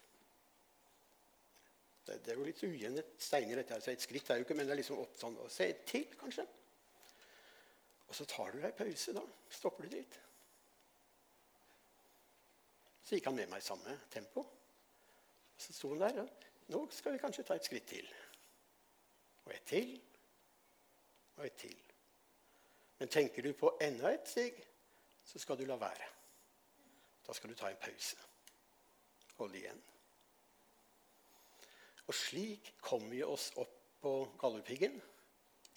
Det, 2.07 2.17
det 2.25 2.31
er 2.33 2.39
jo 2.39 2.47
litt 2.47 2.63
ujevne 2.63 3.03
steiner, 3.19 3.59
dette 3.59 3.75
her, 3.75 3.83
så 3.83 3.91
et 3.91 4.01
skritt 4.01 4.29
er 4.31 4.39
jo 4.39 4.47
ikke 4.47 4.55
Men 4.55 4.65
det 4.65 4.73
er 4.73 4.79
liksom 4.79 5.01
opp 5.03 5.17
sånn 5.19 5.37
og 5.43 5.51
Se 5.51 5.67
til, 5.85 6.07
kanskje. 6.17 6.47
Og 8.07 8.15
så 8.15 8.25
tar 8.25 8.55
du 8.55 8.61
deg 8.63 8.73
pause, 8.73 9.13
da. 9.13 9.25
Stopper 9.51 9.85
du 9.85 9.97
litt. 9.99 10.19
Så 13.03 13.19
gikk 13.19 13.29
han 13.29 13.37
med 13.37 13.51
meg 13.51 13.61
i 13.61 13.69
samme 13.69 13.99
tempo. 14.09 14.47
Og 14.47 15.61
så 15.61 15.77
sto 15.77 15.93
han 15.93 16.05
der. 16.07 16.23
Ja. 16.23 16.27
Nå 16.73 16.87
skal 16.89 17.13
vi 17.13 17.21
kanskje 17.21 17.43
ta 17.43 17.59
et 17.59 17.69
skritt 17.69 17.85
til. 17.91 18.07
Og 19.45 19.53
et 19.53 19.67
til 19.67 19.99
og 21.37 21.45
et 21.45 21.59
til. 21.61 21.77
Men 22.99 23.11
tenker 23.13 23.45
du 23.45 23.53
på 23.53 23.75
enda 23.81 24.13
et 24.13 24.29
steg, 24.29 24.57
så 25.25 25.39
skal 25.39 25.59
du 25.59 25.65
la 25.65 25.77
være. 25.77 26.07
Da 27.27 27.33
skal 27.33 27.51
du 27.51 27.55
ta 27.55 27.69
en 27.69 27.81
pause. 27.81 28.17
Hold 29.37 29.55
igjen. 29.55 29.81
Og 32.07 32.15
slik 32.15 32.71
kom 32.81 33.03
vi 33.11 33.21
oss 33.23 33.51
opp 33.59 33.75
på 34.01 34.13
Galdhøpiggen. 34.39 34.95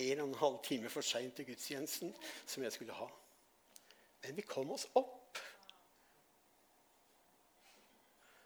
En 0.00 0.20
og 0.22 0.28
en 0.28 0.38
halv 0.40 0.60
time 0.64 0.88
for 0.88 1.04
seint 1.04 1.34
til 1.36 1.48
gudstjenesten 1.50 2.14
som 2.46 2.62
jeg 2.62 2.72
skulle 2.72 2.96
ha. 2.96 3.08
Men 4.22 4.36
vi 4.36 4.46
kom 4.46 4.70
oss 4.70 4.86
opp. 4.94 5.40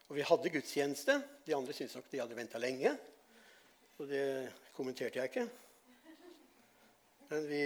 Og 0.08 0.16
vi 0.16 0.24
hadde 0.26 0.50
gudstjeneste. 0.50 1.18
De 1.46 1.54
andre 1.54 1.76
syntes 1.76 1.94
nok 1.98 2.10
de 2.10 2.22
hadde 2.22 2.38
venta 2.38 2.58
lenge. 2.58 2.96
Og 3.98 4.08
det 4.08 4.24
kommenterte 4.74 5.20
jeg 5.20 5.30
ikke. 5.30 5.46
Men 7.30 7.48
vi 7.48 7.64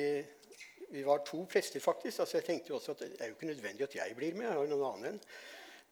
vi 0.90 1.02
var 1.02 1.18
to 1.18 1.44
prester, 1.44 1.80
faktisk. 1.80 2.20
altså 2.20 2.36
Jeg 2.36 2.44
tenkte 2.44 2.68
jo 2.68 2.74
også 2.74 2.92
at 2.92 2.98
det 2.98 3.20
er 3.20 3.26
jo 3.26 3.36
ikke 3.36 3.46
nødvendig 3.46 3.82
at 3.82 3.94
jeg 3.94 4.16
blir 4.16 4.34
med. 4.34 4.46
jeg 4.46 4.52
har 4.52 4.62
jo 4.62 4.76
noen 4.76 4.94
annen. 4.94 5.20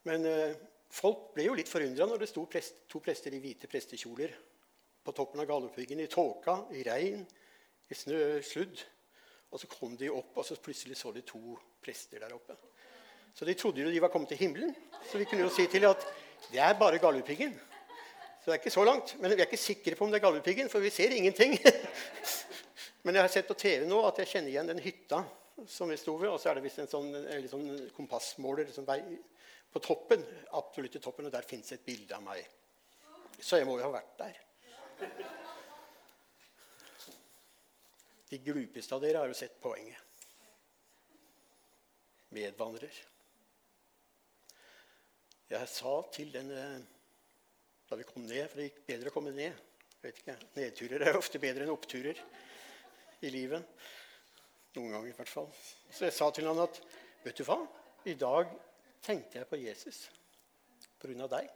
Men 0.09 0.25
eh, 0.25 0.55
folk 0.91 1.35
ble 1.35 1.45
jo 1.45 1.57
litt 1.59 1.69
forundra 1.69 2.07
når 2.07 2.23
det 2.23 2.29
sto 2.31 2.47
prest, 2.49 2.87
to 2.89 3.01
prester 3.05 3.35
i 3.35 3.41
hvite 3.43 3.69
prestekjoler 3.69 4.33
på 5.05 5.13
toppen 5.13 5.41
av 5.41 5.49
Galdhøpiggen 5.51 6.01
i 6.01 6.09
tåka, 6.11 6.63
i 6.73 6.83
regn, 6.87 7.27
i 7.91 7.95
snø, 7.95 8.41
sludd. 8.43 8.81
Og 9.53 9.61
så 9.61 9.69
kom 9.71 9.97
de 9.97 10.09
opp, 10.11 10.33
og 10.35 10.45
så 10.45 10.57
plutselig 10.57 10.97
så 10.97 11.13
de 11.13 11.23
to 11.27 11.59
prester 11.83 12.25
der 12.25 12.33
oppe. 12.35 12.57
Så 13.37 13.45
de 13.45 13.55
trodde 13.55 13.85
jo 13.85 13.93
de 13.93 14.01
var 14.01 14.09
kommet 14.09 14.33
til 14.33 14.41
himmelen. 14.41 14.75
Så 15.11 15.21
vi 15.21 15.29
kunne 15.29 15.45
jo 15.45 15.53
si 15.53 15.69
til 15.69 15.85
at 15.85 16.09
det 16.49 16.63
er 16.63 16.79
bare 16.79 16.99
Galdhøpiggen. 16.99 17.53
Så 18.41 18.49
det 18.49 18.57
er 18.57 18.63
ikke 18.65 18.73
så 18.73 18.85
langt. 18.85 19.17
Men 19.21 19.31
vi 19.31 19.43
er 19.43 19.47
ikke 19.47 19.61
sikre 19.61 19.95
på 19.95 20.09
om 20.09 20.11
det 20.11 20.23
er 20.23 20.25
Galdhøpiggen, 20.25 20.73
for 20.73 20.81
vi 20.81 20.91
ser 20.91 21.13
ingenting. 21.13 21.59
Men 23.07 23.15
jeg 23.15 23.23
har 23.23 23.31
sett 23.31 23.47
på 23.47 23.55
TV 23.55 23.85
nå 23.87 24.01
at 24.03 24.17
jeg 24.19 24.33
kjenner 24.33 24.51
igjen 24.51 24.67
den 24.67 24.81
hytta 24.83 25.21
som 25.71 25.87
vi 25.93 25.97
sto 26.01 26.17
ved. 26.19 26.33
Og 26.33 26.41
så 26.43 26.51
er 26.51 26.59
det 26.59 26.65
visst 26.65 26.81
en 26.83 26.89
sånn, 26.91 27.13
en 27.15 27.45
sånn 27.47 27.69
kompassmåler 27.95 28.73
sånn 28.75 28.89
på 29.71 29.83
toppen. 29.85 30.25
absolutt 30.59 30.97
i 30.99 31.03
toppen, 31.05 31.27
Og 31.27 31.33
der 31.33 31.47
fins 31.47 31.71
et 31.73 31.85
bilde 31.87 32.17
av 32.17 32.25
meg. 32.25 32.43
Så 33.39 33.61
jeg 33.61 33.69
må 33.69 33.77
jo 33.79 33.85
ha 33.87 33.93
vært 33.95 34.19
der. 34.19 34.41
De 38.27 38.41
glupeste 38.43 38.95
av 38.97 39.05
dere 39.05 39.23
har 39.23 39.31
jo 39.31 39.39
sett 39.39 39.55
poenget. 39.63 40.03
Medvandrer. 42.35 42.99
Jeg 45.47 45.71
sa 45.71 45.95
til 46.11 46.35
den 46.35 46.51
eh, 46.51 46.83
da 47.87 48.01
vi 48.01 48.09
kom 48.09 48.27
ned, 48.27 48.49
for 48.51 48.59
det 48.59 48.67
gikk 48.67 48.83
bedre 48.89 49.13
å 49.13 49.15
komme 49.15 49.31
ned 49.31 49.55
jeg 49.97 50.03
vet 50.11 50.19
ikke, 50.21 50.35
Nedturer 50.59 51.03
er 51.07 51.17
ofte 51.19 51.39
bedre 51.43 51.65
enn 51.65 51.73
oppturer 51.73 52.19
i 53.27 53.35
livet. 53.35 53.67
Noen 54.77 54.93
ganger 54.93 55.11
i 55.11 55.17
hvert 55.17 55.33
fall. 55.33 55.49
Så 55.91 56.07
jeg 56.07 56.15
sa 56.15 56.31
til 56.35 56.49
han 56.49 56.63
at 56.63 56.81
vet 57.25 57.39
du 57.39 57.47
hva? 57.49 57.59
I 58.07 58.15
dag 58.19 58.53
tenkte 59.05 59.41
jeg 59.41 59.51
på 59.51 59.61
Jesus 59.61 60.07
av 61.07 61.29
deg. 61.31 61.51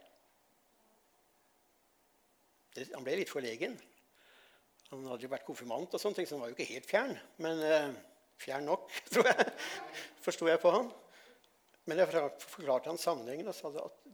Det, 2.71 2.85
han 2.93 3.03
ble 3.03 3.17
litt 3.19 3.31
forlegen. 3.31 3.73
Han 4.91 5.07
hadde 5.09 5.25
jo 5.25 5.31
vært 5.31 5.47
konfirmant, 5.47 5.91
og 5.91 5.99
sånne 5.99 6.19
ting, 6.19 6.27
så 6.27 6.37
han 6.37 6.45
var 6.45 6.51
jo 6.51 6.55
ikke 6.55 6.69
helt 6.69 6.87
fjern. 6.87 7.13
Men 7.43 7.59
eh, 7.67 7.89
fjern 8.39 8.69
nok, 8.69 8.91
tror 9.11 9.27
jeg. 9.27 9.47
Forsto 10.23 10.47
jeg 10.47 10.61
på 10.63 10.71
han. 10.71 10.87
Men 11.89 11.99
jeg 11.99 12.11
forklarte 12.45 12.91
han 12.91 13.01
sammenhengen 13.01 13.49
og 13.51 13.57
sa 13.57 13.71
at 13.81 14.11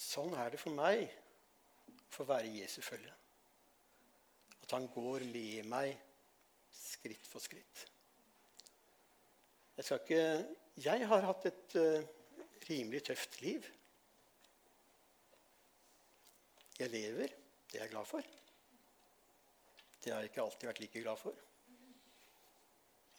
sånn 0.00 0.32
er 0.38 0.54
det 0.54 0.60
for 0.62 0.72
meg 0.72 1.02
å 1.04 1.96
få 2.14 2.24
være 2.28 2.52
Jesu 2.54 2.78
følge. 2.84 3.12
At 4.64 4.76
han 4.76 4.86
går 4.94 5.26
med 5.28 5.68
meg 5.68 6.09
skritt 6.72 7.26
for 7.26 7.42
skritt. 7.42 7.84
Jeg, 9.76 9.84
skal 9.84 10.00
ikke, 10.00 10.24
jeg 10.84 11.06
har 11.08 11.24
hatt 11.24 11.46
et 11.48 11.76
uh, 11.80 12.08
rimelig 12.68 13.02
tøft 13.08 13.40
liv. 13.40 13.68
Jeg 16.78 16.90
lever. 16.90 17.36
Det 17.70 17.78
er 17.78 17.86
jeg 17.86 17.92
glad 17.94 18.08
for. 18.08 18.26
Det 20.04 20.12
har 20.12 20.20
jeg 20.20 20.30
ikke 20.30 20.42
alltid 20.42 20.68
vært 20.68 20.80
like 20.80 21.02
glad 21.02 21.16
for. 21.20 21.46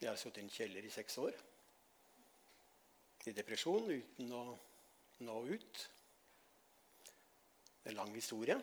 Jeg 0.01 0.09
har 0.09 0.17
sittet 0.17 0.41
i 0.41 0.45
en 0.45 0.53
kjeller 0.53 0.85
i 0.85 0.93
seks 0.93 1.17
år. 1.21 1.35
I 3.29 3.33
depresjon 3.37 3.91
uten 3.91 4.31
å 4.33 4.45
nå 5.25 5.35
ut. 5.45 5.81
Det 7.81 7.89
er 7.89 7.93
en 7.93 7.99
lang 7.99 8.15
historie. 8.15 8.57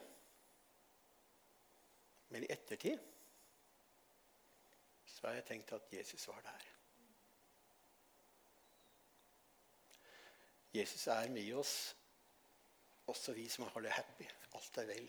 Men 2.35 2.45
i 2.45 2.51
ettertid 2.53 2.99
så 5.19 5.27
har 5.27 5.35
jeg 5.35 5.49
tenkt 5.49 5.73
at 5.75 5.93
Jesus 5.93 6.29
var 6.31 6.41
der. 6.47 6.67
Jesus 10.75 11.07
er 11.11 11.31
med 11.35 11.49
oss, 11.59 11.97
også 13.07 13.33
vi 13.35 13.49
som 13.51 13.67
har 13.67 13.83
det 13.83 13.91
happy. 13.97 14.29
Alt 14.55 14.79
er 14.79 14.87
vel. 14.87 15.09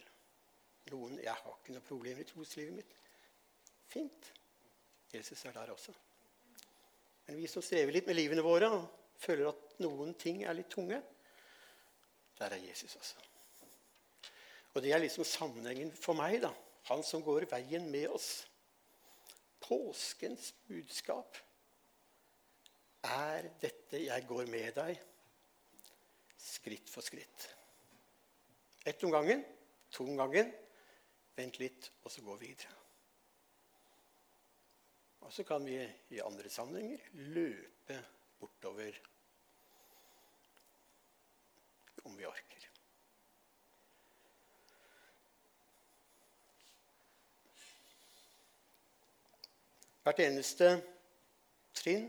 Noen, 0.90 1.20
'Jeg 1.20 1.34
har 1.34 1.60
ikke 1.60 1.74
noe 1.74 1.86
problem 1.86 2.20
i 2.20 2.24
troslivet 2.24 2.74
mitt.' 2.74 2.96
Fint. 3.88 4.34
Jesus 5.14 5.46
er 5.46 5.52
der 5.52 5.72
også. 5.72 5.94
Men 7.26 7.38
vi 7.38 7.48
som 7.48 7.62
strever 7.62 7.92
litt 7.92 8.08
med 8.08 8.16
livene 8.16 8.42
våre 8.42 8.70
og 8.70 8.90
føler 9.18 9.50
at 9.50 9.80
noen 9.80 10.14
ting 10.14 10.44
er 10.44 10.54
litt 10.54 10.70
tunge, 10.70 11.04
der 12.40 12.46
er 12.46 12.66
Jesus 12.66 12.96
også. 12.96 13.16
Og 14.74 14.82
det 14.82 14.94
er 14.94 14.98
liksom 14.98 15.24
sammenhengen 15.24 15.92
for 15.92 16.14
meg. 16.14 16.42
da. 16.42 16.54
Han 16.84 17.04
som 17.04 17.24
går 17.24 17.46
veien 17.46 17.92
med 17.92 18.08
oss. 18.08 18.49
Påskens 19.60 20.54
budskap 20.68 21.38
er 23.04 23.50
dette 23.62 23.98
'jeg 24.06 24.28
går 24.28 24.46
med 24.46 24.74
deg', 24.76 25.00
skritt 26.38 26.90
for 26.90 27.02
skritt. 27.02 27.56
Ett 28.86 29.04
om 29.04 29.12
gangen, 29.12 29.46
to 29.92 30.04
om 30.04 30.18
gangen. 30.18 30.54
Vent 31.36 31.60
litt, 31.60 31.92
og 32.04 32.12
så 32.12 32.22
gå 32.22 32.36
videre. 32.36 32.74
Og 35.20 35.34
så 35.34 35.44
kan 35.44 35.66
vi 35.66 35.78
i 36.10 36.20
andre 36.20 36.50
sammenhenger 36.50 37.00
løpe 37.14 38.00
bortover 38.40 38.96
om 42.04 42.18
vi 42.18 42.26
orker. 42.26 42.59
Hvert 50.10 50.24
eneste 50.24 50.68
trinn, 51.78 52.08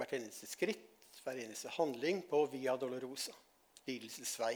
hvert 0.00 0.12
eneste 0.16 0.46
skritt, 0.48 1.18
hver 1.20 1.36
eneste 1.42 1.68
handling 1.74 2.22
på 2.24 2.38
Via 2.54 2.72
Dolorosa, 2.80 3.34
lidelsens 3.84 4.32
vei, 4.40 4.54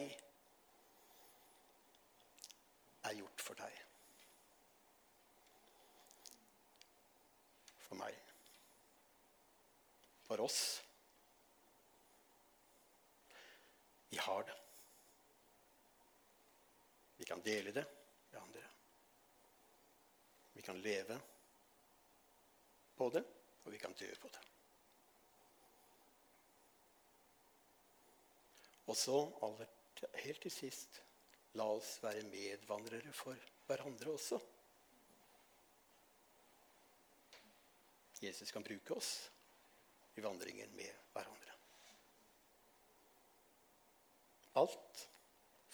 er 3.04 3.18
gjort 3.18 3.44
for 3.44 3.60
deg. 3.60 3.76
For 7.90 8.00
meg. 8.00 8.16
For 10.24 10.46
oss. 10.46 10.62
Vi 14.08 14.22
har 14.30 14.48
det. 14.48 14.56
Vi 17.20 17.28
kan 17.28 17.44
dele 17.44 17.76
det 17.76 17.84
med 18.32 18.42
andre. 18.46 18.66
Vi 20.56 20.64
kan 20.64 20.80
leve 20.88 21.20
på 23.05 23.12
det, 23.12 23.24
og 23.64 23.72
vi 23.72 23.80
kan 23.80 23.92
dø 24.00 24.09
på 24.20 24.32
det. 24.32 24.42
Og 28.86 28.96
så, 28.96 29.16
helt 30.24 30.42
til 30.44 30.52
sist, 30.52 31.00
la 31.57 31.66
oss 31.76 31.96
være 32.05 32.24
medvandrere 32.28 33.12
for 33.16 33.38
hverandre 33.68 34.12
også. 34.12 34.40
Jesus 38.24 38.52
kan 38.52 38.64
bruke 38.64 38.96
oss 38.96 39.12
i 40.16 40.24
vandringen 40.24 40.76
med 40.76 41.05
hverandre. 41.12 41.59
Alt 44.61 45.07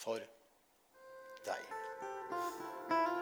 for 0.01 0.31
deg. 1.47 3.20